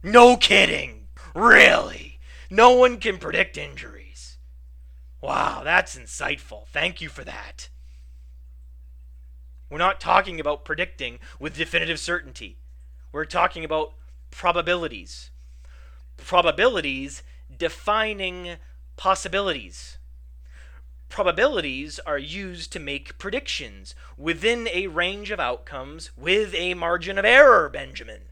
No 0.01 0.37
kidding. 0.37 1.09
Really. 1.35 2.17
No 2.49 2.71
one 2.71 2.97
can 2.97 3.17
predict 3.17 3.57
injuries. 3.57 4.37
Wow, 5.19 5.63
that's 5.65 5.97
insightful. 5.97 6.65
Thank 6.67 7.01
you 7.01 7.09
for 7.09 7.25
that. 7.25 7.67
We're 9.69 9.79
not 9.79 9.99
talking 9.99 10.39
about 10.39 10.63
predicting 10.63 11.19
with 11.37 11.57
definitive 11.57 11.99
certainty. 11.99 12.59
We're 13.11 13.25
talking 13.25 13.65
about 13.65 13.95
probabilities. 14.31 15.31
Probabilities 16.15 17.21
defining 17.53 18.55
possibilities. 18.95 19.96
Probabilities 21.09 21.99
are 22.05 22.17
used 22.17 22.71
to 22.73 22.79
make 22.79 23.17
predictions 23.17 23.95
within 24.17 24.67
a 24.73 24.87
range 24.87 25.31
of 25.31 25.39
outcomes 25.39 26.11
with 26.17 26.53
a 26.53 26.73
margin 26.73 27.17
of 27.17 27.25
error, 27.25 27.69
Benjamin. 27.69 28.23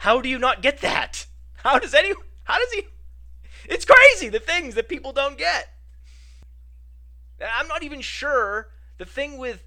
How 0.00 0.20
do 0.20 0.28
you 0.28 0.38
not 0.38 0.62
get 0.62 0.80
that? 0.80 1.26
How 1.62 1.78
does 1.78 1.94
any 1.94 2.12
how 2.44 2.58
does 2.58 2.72
he 2.72 2.86
It's 3.68 3.84
crazy 3.84 4.28
the 4.28 4.40
things 4.40 4.74
that 4.74 4.88
people 4.88 5.12
don't 5.12 5.38
get. 5.38 5.68
I'm 7.40 7.68
not 7.68 7.84
even 7.84 8.00
sure 8.00 8.68
the 8.98 9.04
thing 9.04 9.38
with 9.38 9.64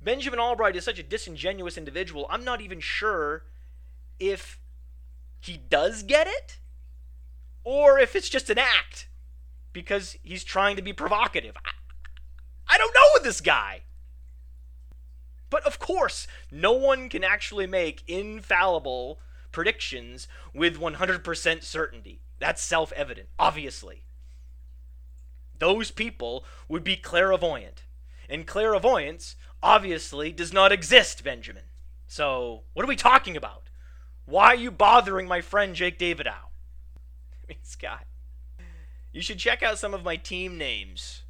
Benjamin 0.00 0.38
Allbright 0.38 0.74
is 0.74 0.84
such 0.84 0.98
a 0.98 1.02
disingenuous 1.02 1.76
individual. 1.76 2.26
I'm 2.30 2.44
not 2.44 2.60
even 2.60 2.80
sure 2.80 3.44
if 4.18 4.58
he 5.40 5.56
does 5.56 6.02
get 6.02 6.26
it 6.26 6.58
or 7.62 7.98
if 7.98 8.16
it's 8.16 8.28
just 8.28 8.50
an 8.50 8.58
act 8.58 9.08
because 9.72 10.16
he's 10.22 10.44
trying 10.44 10.76
to 10.76 10.82
be 10.82 10.92
provocative. 10.92 11.56
I, 11.64 11.70
I 12.74 12.78
don't 12.78 12.94
know 12.94 13.22
this 13.22 13.40
guy. 13.40 13.82
But 15.50 15.66
of 15.66 15.78
course, 15.78 16.26
no 16.50 16.72
one 16.72 17.08
can 17.08 17.24
actually 17.24 17.66
make 17.66 18.04
infallible 18.06 19.18
predictions 19.52 20.28
with 20.52 20.78
100% 20.78 21.62
certainty. 21.62 22.20
That's 22.38 22.62
self 22.62 22.92
evident, 22.92 23.28
obviously. 23.38 24.04
Those 25.58 25.90
people 25.90 26.44
would 26.68 26.84
be 26.84 26.96
clairvoyant. 26.96 27.84
And 28.28 28.46
clairvoyance 28.46 29.36
obviously 29.62 30.32
does 30.32 30.52
not 30.52 30.70
exist, 30.70 31.24
Benjamin. 31.24 31.64
So, 32.06 32.62
what 32.74 32.84
are 32.84 32.88
we 32.88 32.96
talking 32.96 33.36
about? 33.36 33.70
Why 34.26 34.48
are 34.48 34.54
you 34.56 34.70
bothering 34.70 35.26
my 35.26 35.40
friend 35.40 35.74
Jake 35.74 35.98
Davidow? 35.98 36.26
I 36.26 37.46
mean, 37.48 37.58
Scott. 37.62 38.04
You 39.18 39.22
should 39.22 39.40
check 39.40 39.64
out 39.64 39.80
some 39.80 39.94
of 39.94 40.04
my 40.04 40.14
team 40.14 40.56
names 40.56 41.22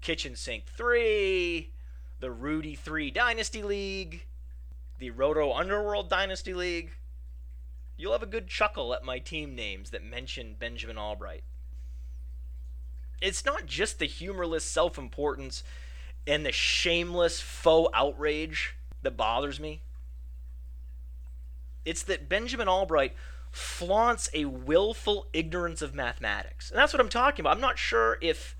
Kitchen 0.00 0.34
Sink 0.34 0.64
3, 0.66 1.70
the 2.18 2.32
Rudy 2.32 2.74
3 2.74 3.12
Dynasty 3.12 3.62
League, 3.62 4.26
the 4.98 5.10
Roto 5.10 5.52
Underworld 5.52 6.10
Dynasty 6.10 6.52
League. 6.54 6.90
You'll 7.96 8.10
have 8.10 8.24
a 8.24 8.26
good 8.26 8.48
chuckle 8.48 8.92
at 8.94 9.04
my 9.04 9.20
team 9.20 9.54
names 9.54 9.90
that 9.90 10.02
mention 10.02 10.56
Benjamin 10.58 10.96
Allbright. 10.96 11.42
It's 13.22 13.44
not 13.44 13.64
just 13.64 14.00
the 14.00 14.06
humorless 14.06 14.64
self 14.64 14.98
importance 14.98 15.62
and 16.26 16.44
the 16.44 16.50
shameless 16.50 17.40
faux 17.40 17.92
outrage 17.94 18.74
that 19.02 19.16
bothers 19.16 19.60
me. 19.60 19.82
It's 21.84 22.02
that 22.02 22.28
Benjamin 22.28 22.66
Allbright 22.66 23.12
flaunts 23.56 24.28
a 24.34 24.44
willful 24.44 25.26
ignorance 25.32 25.80
of 25.80 25.94
mathematics. 25.94 26.70
And 26.70 26.78
that's 26.78 26.92
what 26.92 27.00
I'm 27.00 27.08
talking 27.08 27.42
about. 27.42 27.54
I'm 27.54 27.60
not 27.60 27.78
sure 27.78 28.18
if 28.20 28.54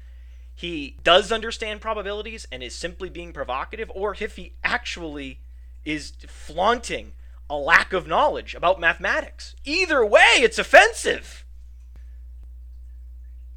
he 0.55 0.97
does 1.05 1.31
understand 1.31 1.83
probabilities 1.83 2.47
and 2.51 2.63
is 2.63 2.75
simply 2.75 3.11
being 3.11 3.35
provocative, 3.35 3.93
or 3.95 4.17
if 4.19 4.37
he 4.37 4.55
actually 4.65 5.41
is 5.85 6.15
flaunting 6.27 7.13
a 7.51 7.57
lack 7.57 7.93
of 7.93 8.07
knowledge 8.07 8.55
about 8.55 8.81
mathematics. 8.81 9.55
Either 9.65 10.05
way, 10.05 10.37
it's 10.39 10.59
offensive. 10.59 11.45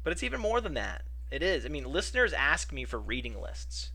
But 0.04 0.12
it's 0.12 0.22
even 0.22 0.40
more 0.40 0.60
than 0.60 0.74
that. 0.74 1.04
It 1.30 1.42
is. 1.42 1.64
I 1.64 1.68
mean, 1.68 1.84
listeners 1.84 2.34
ask 2.34 2.70
me 2.70 2.84
for 2.84 2.98
reading 2.98 3.40
lists 3.40 3.92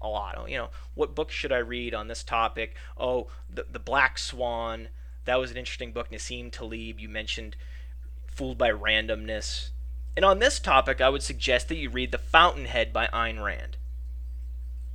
a 0.00 0.08
lot. 0.08 0.36
Oh, 0.38 0.46
you 0.46 0.56
know, 0.56 0.70
what 0.94 1.16
book 1.16 1.32
should 1.32 1.52
I 1.52 1.58
read 1.58 1.94
on 1.94 2.06
this 2.06 2.22
topic? 2.22 2.76
Oh, 2.96 3.26
the 3.48 3.66
the 3.68 3.80
Black 3.80 4.18
Swan. 4.18 4.88
That 5.24 5.38
was 5.38 5.50
an 5.50 5.56
interesting 5.56 5.92
book. 5.92 6.10
Nassim 6.10 6.50
Taleb. 6.50 6.98
You 6.98 7.08
mentioned 7.08 7.56
Fooled 8.26 8.58
by 8.58 8.70
Randomness. 8.70 9.70
And 10.16 10.24
on 10.24 10.38
this 10.38 10.58
topic, 10.58 11.00
I 11.00 11.08
would 11.08 11.22
suggest 11.22 11.68
that 11.68 11.76
you 11.76 11.90
read 11.90 12.12
The 12.12 12.18
Fountainhead 12.18 12.92
by 12.92 13.06
Ayn 13.08 13.42
Rand. 13.42 13.76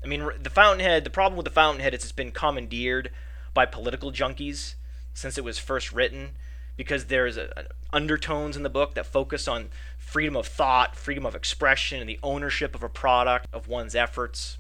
I 0.04 0.08
mean, 0.08 0.30
The 0.42 0.50
Fountainhead. 0.50 1.04
The 1.04 1.10
problem 1.10 1.38
with 1.38 1.46
The 1.46 1.52
Fountainhead 1.52 1.94
is 1.94 2.04
it's 2.04 2.12
been 2.12 2.32
commandeered 2.32 3.12
by 3.54 3.66
political 3.66 4.12
junkies 4.12 4.76
since 5.14 5.38
it 5.38 5.44
was 5.44 5.58
first 5.58 5.92
written 5.92 6.32
because 6.76 7.06
there's 7.06 7.38
a, 7.38 7.50
a 7.56 7.96
undertones 7.96 8.58
in 8.58 8.64
the 8.64 8.70
book 8.70 8.94
that 8.96 9.06
focus 9.06 9.48
on 9.48 9.70
freedom 9.98 10.36
of 10.36 10.46
thought, 10.46 10.96
freedom 10.96 11.26
of 11.26 11.34
expression, 11.34 12.02
and 12.02 12.10
the 12.10 12.20
ownership 12.22 12.76
of 12.76 12.84
a 12.84 12.90
product 12.90 13.48
of 13.54 13.68
one's 13.68 13.96
efforts. 13.96 14.58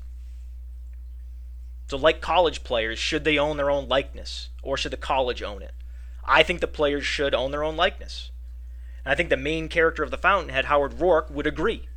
So, 1.87 1.97
like 1.97 2.19
college 2.19 2.63
players, 2.63 2.97
should 2.97 3.23
they 3.23 3.37
own 3.37 3.57
their 3.57 3.69
own 3.69 3.87
likeness 3.87 4.49
or 4.63 4.75
should 4.75 4.91
the 4.91 4.97
college 4.97 5.43
own 5.43 5.61
it? 5.61 5.73
I 6.23 6.41
think 6.41 6.59
the 6.59 6.67
players 6.67 7.05
should 7.05 7.35
own 7.35 7.51
their 7.51 7.63
own 7.63 7.75
likeness. 7.75 8.31
And 9.03 9.11
I 9.11 9.15
think 9.15 9.29
the 9.29 9.37
main 9.37 9.69
character 9.69 10.01
of 10.01 10.09
The 10.09 10.17
Fountainhead, 10.17 10.65
Howard 10.65 10.93
Roark, 10.93 11.29
would 11.29 11.45
agree. 11.45 11.87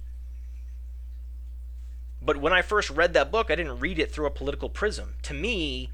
But 2.20 2.37
when 2.37 2.53
I 2.53 2.61
first 2.61 2.90
read 2.90 3.14
that 3.14 3.31
book, 3.31 3.51
I 3.51 3.55
didn't 3.55 3.81
read 3.81 3.98
it 3.98 4.12
through 4.12 4.27
a 4.27 4.31
political 4.31 4.68
prism. 4.68 5.14
To 5.22 5.33
me, 5.33 5.90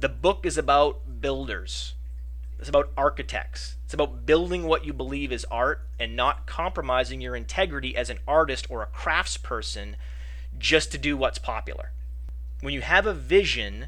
the 0.00 0.08
book 0.08 0.46
is 0.46 0.56
about 0.56 1.20
builders, 1.20 1.94
it's 2.58 2.70
about 2.70 2.90
architects. 2.96 3.76
It's 3.84 3.94
about 3.94 4.24
building 4.24 4.64
what 4.64 4.84
you 4.84 4.92
believe 4.92 5.30
is 5.30 5.44
art 5.50 5.86
and 6.00 6.16
not 6.16 6.46
compromising 6.46 7.20
your 7.20 7.36
integrity 7.36 7.94
as 7.94 8.10
an 8.10 8.18
artist 8.26 8.66
or 8.70 8.82
a 8.82 8.86
craftsperson 8.86 9.94
just 10.58 10.90
to 10.92 10.98
do 10.98 11.16
what's 11.16 11.38
popular 11.38 11.92
when 12.60 12.74
you 12.74 12.80
have 12.80 13.06
a 13.06 13.14
vision, 13.14 13.86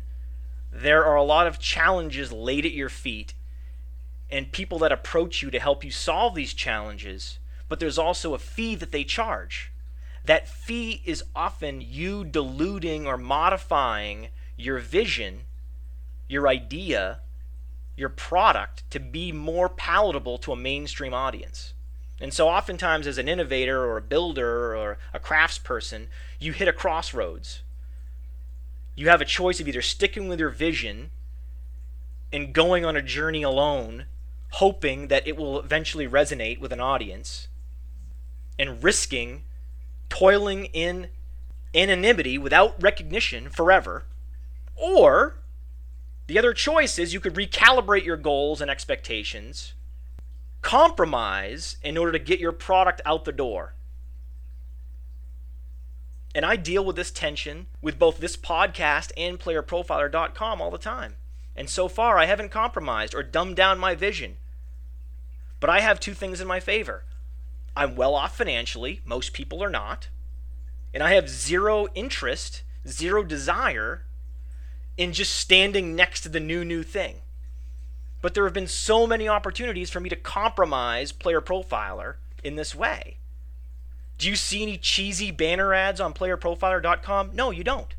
there 0.72 1.04
are 1.04 1.16
a 1.16 1.22
lot 1.22 1.46
of 1.46 1.58
challenges 1.58 2.32
laid 2.32 2.66
at 2.66 2.72
your 2.72 2.88
feet 2.88 3.34
and 4.30 4.52
people 4.52 4.78
that 4.78 4.92
approach 4.92 5.42
you 5.42 5.50
to 5.50 5.58
help 5.58 5.84
you 5.84 5.90
solve 5.90 6.34
these 6.34 6.52
challenges, 6.52 7.38
but 7.68 7.80
there's 7.80 7.98
also 7.98 8.34
a 8.34 8.38
fee 8.38 8.74
that 8.74 8.92
they 8.92 9.04
charge. 9.04 9.72
That 10.24 10.48
fee 10.48 11.02
is 11.06 11.24
often 11.34 11.80
you 11.80 12.24
diluting 12.24 13.06
or 13.06 13.16
modifying 13.16 14.28
your 14.56 14.78
vision, 14.78 15.46
your 16.28 16.46
idea, 16.46 17.20
your 17.96 18.10
product 18.10 18.84
to 18.90 19.00
be 19.00 19.32
more 19.32 19.70
palatable 19.70 20.36
to 20.38 20.52
a 20.52 20.56
mainstream 20.56 21.14
audience. 21.14 21.72
And 22.20 22.34
so, 22.34 22.48
oftentimes, 22.48 23.06
as 23.06 23.16
an 23.16 23.28
innovator 23.28 23.84
or 23.84 23.96
a 23.96 24.02
builder 24.02 24.76
or 24.76 24.98
a 25.14 25.20
craftsperson, 25.20 26.08
you 26.38 26.52
hit 26.52 26.68
a 26.68 26.72
crossroads 26.72 27.62
you 28.98 29.08
have 29.08 29.20
a 29.20 29.24
choice 29.24 29.60
of 29.60 29.68
either 29.68 29.80
sticking 29.80 30.26
with 30.26 30.40
your 30.40 30.50
vision 30.50 31.10
and 32.32 32.52
going 32.52 32.84
on 32.84 32.96
a 32.96 33.02
journey 33.02 33.44
alone, 33.44 34.06
hoping 34.54 35.06
that 35.06 35.26
it 35.26 35.36
will 35.36 35.60
eventually 35.60 36.08
resonate 36.08 36.58
with 36.58 36.72
an 36.72 36.80
audience, 36.80 37.46
and 38.58 38.82
risking 38.82 39.44
toiling 40.08 40.64
in 40.66 41.08
anonymity 41.74 42.38
without 42.38 42.82
recognition 42.82 43.48
forever, 43.48 44.04
or 44.74 45.38
the 46.26 46.36
other 46.36 46.52
choice 46.52 46.98
is 46.98 47.14
you 47.14 47.20
could 47.20 47.34
recalibrate 47.34 48.04
your 48.04 48.16
goals 48.16 48.60
and 48.60 48.68
expectations, 48.68 49.74
compromise 50.60 51.76
in 51.84 51.96
order 51.96 52.10
to 52.10 52.18
get 52.18 52.40
your 52.40 52.52
product 52.52 53.00
out 53.06 53.24
the 53.24 53.32
door. 53.32 53.74
And 56.38 56.46
I 56.46 56.54
deal 56.54 56.84
with 56.84 56.94
this 56.94 57.10
tension 57.10 57.66
with 57.82 57.98
both 57.98 58.18
this 58.18 58.36
podcast 58.36 59.10
and 59.16 59.40
playerprofiler.com 59.40 60.62
all 60.62 60.70
the 60.70 60.78
time. 60.78 61.16
And 61.56 61.68
so 61.68 61.88
far, 61.88 62.16
I 62.16 62.26
haven't 62.26 62.52
compromised 62.52 63.12
or 63.12 63.24
dumbed 63.24 63.56
down 63.56 63.80
my 63.80 63.96
vision. 63.96 64.36
But 65.58 65.68
I 65.68 65.80
have 65.80 65.98
two 65.98 66.14
things 66.14 66.40
in 66.40 66.46
my 66.46 66.60
favor. 66.60 67.02
I'm 67.76 67.96
well 67.96 68.14
off 68.14 68.36
financially, 68.36 69.00
most 69.04 69.32
people 69.32 69.64
are 69.64 69.68
not. 69.68 70.10
And 70.94 71.02
I 71.02 71.14
have 71.14 71.28
zero 71.28 71.88
interest, 71.96 72.62
zero 72.86 73.24
desire 73.24 74.04
in 74.96 75.12
just 75.12 75.34
standing 75.36 75.96
next 75.96 76.20
to 76.20 76.28
the 76.28 76.38
new, 76.38 76.64
new 76.64 76.84
thing. 76.84 77.16
But 78.22 78.34
there 78.34 78.44
have 78.44 78.54
been 78.54 78.68
so 78.68 79.08
many 79.08 79.28
opportunities 79.28 79.90
for 79.90 79.98
me 79.98 80.08
to 80.08 80.14
compromise 80.14 81.10
Player 81.10 81.40
Profiler 81.40 82.14
in 82.44 82.54
this 82.54 82.76
way. 82.76 83.17
Do 84.18 84.28
you 84.28 84.36
see 84.36 84.62
any 84.62 84.76
cheesy 84.76 85.30
banner 85.30 85.72
ads 85.72 86.00
on 86.00 86.12
playerprofiler.com? 86.12 87.30
No, 87.34 87.50
you 87.50 87.62
don't. 87.64 87.94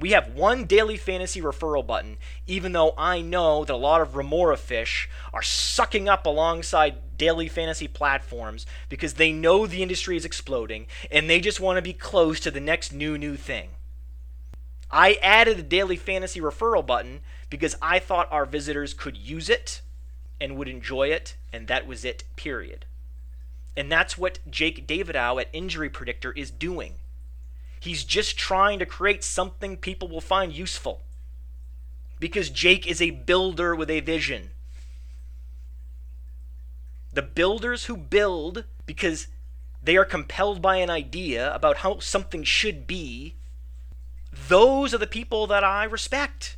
We 0.00 0.10
have 0.10 0.34
one 0.34 0.64
daily 0.64 0.96
fantasy 0.96 1.40
referral 1.40 1.86
button, 1.86 2.16
even 2.48 2.72
though 2.72 2.92
I 2.98 3.20
know 3.20 3.64
that 3.64 3.72
a 3.72 3.76
lot 3.76 4.00
of 4.00 4.16
Remora 4.16 4.56
fish 4.56 5.08
are 5.32 5.42
sucking 5.42 6.08
up 6.08 6.26
alongside 6.26 7.16
daily 7.16 7.46
fantasy 7.46 7.86
platforms 7.86 8.66
because 8.88 9.14
they 9.14 9.30
know 9.30 9.64
the 9.64 9.80
industry 9.80 10.16
is 10.16 10.24
exploding 10.24 10.88
and 11.08 11.30
they 11.30 11.38
just 11.38 11.60
want 11.60 11.76
to 11.76 11.82
be 11.82 11.92
close 11.92 12.40
to 12.40 12.50
the 12.50 12.58
next 12.58 12.92
new, 12.92 13.16
new 13.16 13.36
thing. 13.36 13.70
I 14.90 15.18
added 15.22 15.60
a 15.60 15.62
daily 15.62 15.96
fantasy 15.96 16.40
referral 16.40 16.84
button 16.84 17.20
because 17.48 17.76
I 17.80 18.00
thought 18.00 18.26
our 18.32 18.44
visitors 18.44 18.94
could 18.94 19.16
use 19.16 19.48
it 19.48 19.82
and 20.40 20.56
would 20.56 20.68
enjoy 20.68 21.08
it, 21.08 21.36
and 21.52 21.68
that 21.68 21.86
was 21.86 22.04
it, 22.04 22.24
period. 22.34 22.86
And 23.76 23.90
that's 23.90 24.18
what 24.18 24.38
Jake 24.50 24.86
Davidow 24.86 25.40
at 25.40 25.48
Injury 25.52 25.88
Predictor 25.88 26.32
is 26.32 26.50
doing. 26.50 26.96
He's 27.80 28.04
just 28.04 28.36
trying 28.36 28.78
to 28.78 28.86
create 28.86 29.24
something 29.24 29.76
people 29.76 30.08
will 30.08 30.20
find 30.20 30.52
useful. 30.52 31.02
Because 32.20 32.50
Jake 32.50 32.86
is 32.86 33.02
a 33.02 33.10
builder 33.10 33.74
with 33.74 33.90
a 33.90 34.00
vision. 34.00 34.50
The 37.12 37.22
builders 37.22 37.86
who 37.86 37.96
build 37.96 38.64
because 38.86 39.28
they 39.82 39.96
are 39.96 40.04
compelled 40.04 40.62
by 40.62 40.76
an 40.76 40.90
idea 40.90 41.52
about 41.54 41.78
how 41.78 41.98
something 41.98 42.44
should 42.44 42.86
be, 42.86 43.34
those 44.48 44.94
are 44.94 44.98
the 44.98 45.06
people 45.06 45.46
that 45.48 45.64
I 45.64 45.84
respect, 45.84 46.56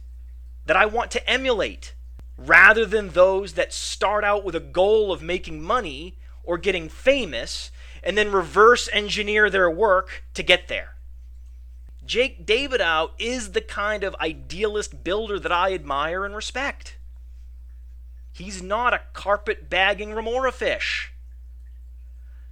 that 0.66 0.76
I 0.76 0.86
want 0.86 1.10
to 1.12 1.30
emulate, 1.30 1.94
rather 2.36 2.84
than 2.84 3.10
those 3.10 3.54
that 3.54 3.72
start 3.72 4.24
out 4.24 4.44
with 4.44 4.54
a 4.54 4.60
goal 4.60 5.12
of 5.12 5.22
making 5.22 5.62
money 5.62 6.16
or 6.44 6.58
getting 6.58 6.88
famous 6.88 7.70
and 8.02 8.16
then 8.16 8.30
reverse 8.30 8.88
engineer 8.92 9.48
their 9.48 9.70
work 9.70 10.24
to 10.34 10.42
get 10.42 10.68
there. 10.68 10.94
Jake 12.04 12.46
Davidow 12.46 13.10
is 13.18 13.52
the 13.52 13.62
kind 13.62 14.04
of 14.04 14.14
idealist 14.20 15.02
builder 15.02 15.38
that 15.38 15.52
I 15.52 15.72
admire 15.72 16.24
and 16.24 16.36
respect. 16.36 16.98
He's 18.32 18.62
not 18.62 18.92
a 18.92 19.02
carpet 19.12 19.70
bagging 19.70 20.12
remora 20.12 20.52
fish. 20.52 21.12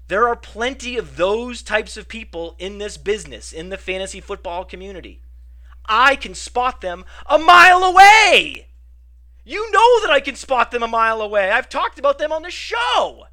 There 0.09 0.29
are 0.29 0.37
plenty 0.37 0.97
of 0.97 1.17
those 1.17 1.63
types 1.63 1.97
of 1.97 2.09
people 2.09 2.57
in 2.59 2.79
this 2.79 2.97
business, 2.97 3.53
in 3.53 3.69
the 3.69 3.79
fantasy 3.79 4.21
football 4.21 4.65
community. 4.65 5.23
I 5.87 6.17
can 6.17 6.35
spot 6.35 6.81
them 6.81 7.05
a 7.27 7.39
mile 7.39 7.83
away. 7.83 8.69
You 9.45 9.71
know 9.73 10.01
that 10.03 10.11
I 10.13 10.21
can 10.21 10.37
spot 10.37 10.71
them 10.71 10.83
a 10.83 10.89
mile 10.89 11.21
away. 11.21 11.51
I've 11.51 11.69
talked 11.69 11.99
about 11.99 12.19
them 12.19 12.33
on 12.33 12.43
the 12.43 12.51
show. 12.51 13.27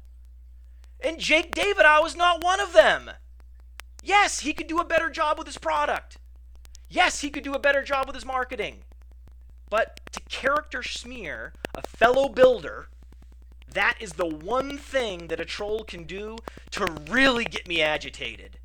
And 1.02 1.18
Jake 1.18 1.54
Davidow 1.54 2.02
was 2.02 2.14
not 2.14 2.44
one 2.44 2.60
of 2.60 2.72
them. 2.72 3.10
Yes, 4.02 4.40
he 4.40 4.52
could 4.52 4.66
do 4.66 4.78
a 4.78 4.84
better 4.84 5.08
job 5.08 5.38
with 5.38 5.46
his 5.46 5.58
product. 5.58 6.18
Yes, 6.88 7.20
he 7.20 7.30
could 7.30 7.44
do 7.44 7.54
a 7.54 7.58
better 7.58 7.82
job 7.82 8.06
with 8.06 8.14
his 8.14 8.26
marketing. 8.26 8.84
But 9.70 10.00
to 10.12 10.20
character 10.28 10.82
smear 10.82 11.52
a 11.74 11.82
fellow 11.82 12.28
builder, 12.28 12.88
that 13.72 13.96
is 14.00 14.14
the 14.14 14.26
one 14.26 14.76
thing 14.76 15.28
that 15.28 15.40
a 15.40 15.44
troll 15.44 15.84
can 15.84 16.04
do 16.04 16.36
to 16.72 16.84
really 17.08 17.44
get 17.44 17.68
me 17.68 17.80
agitated. 17.80 18.58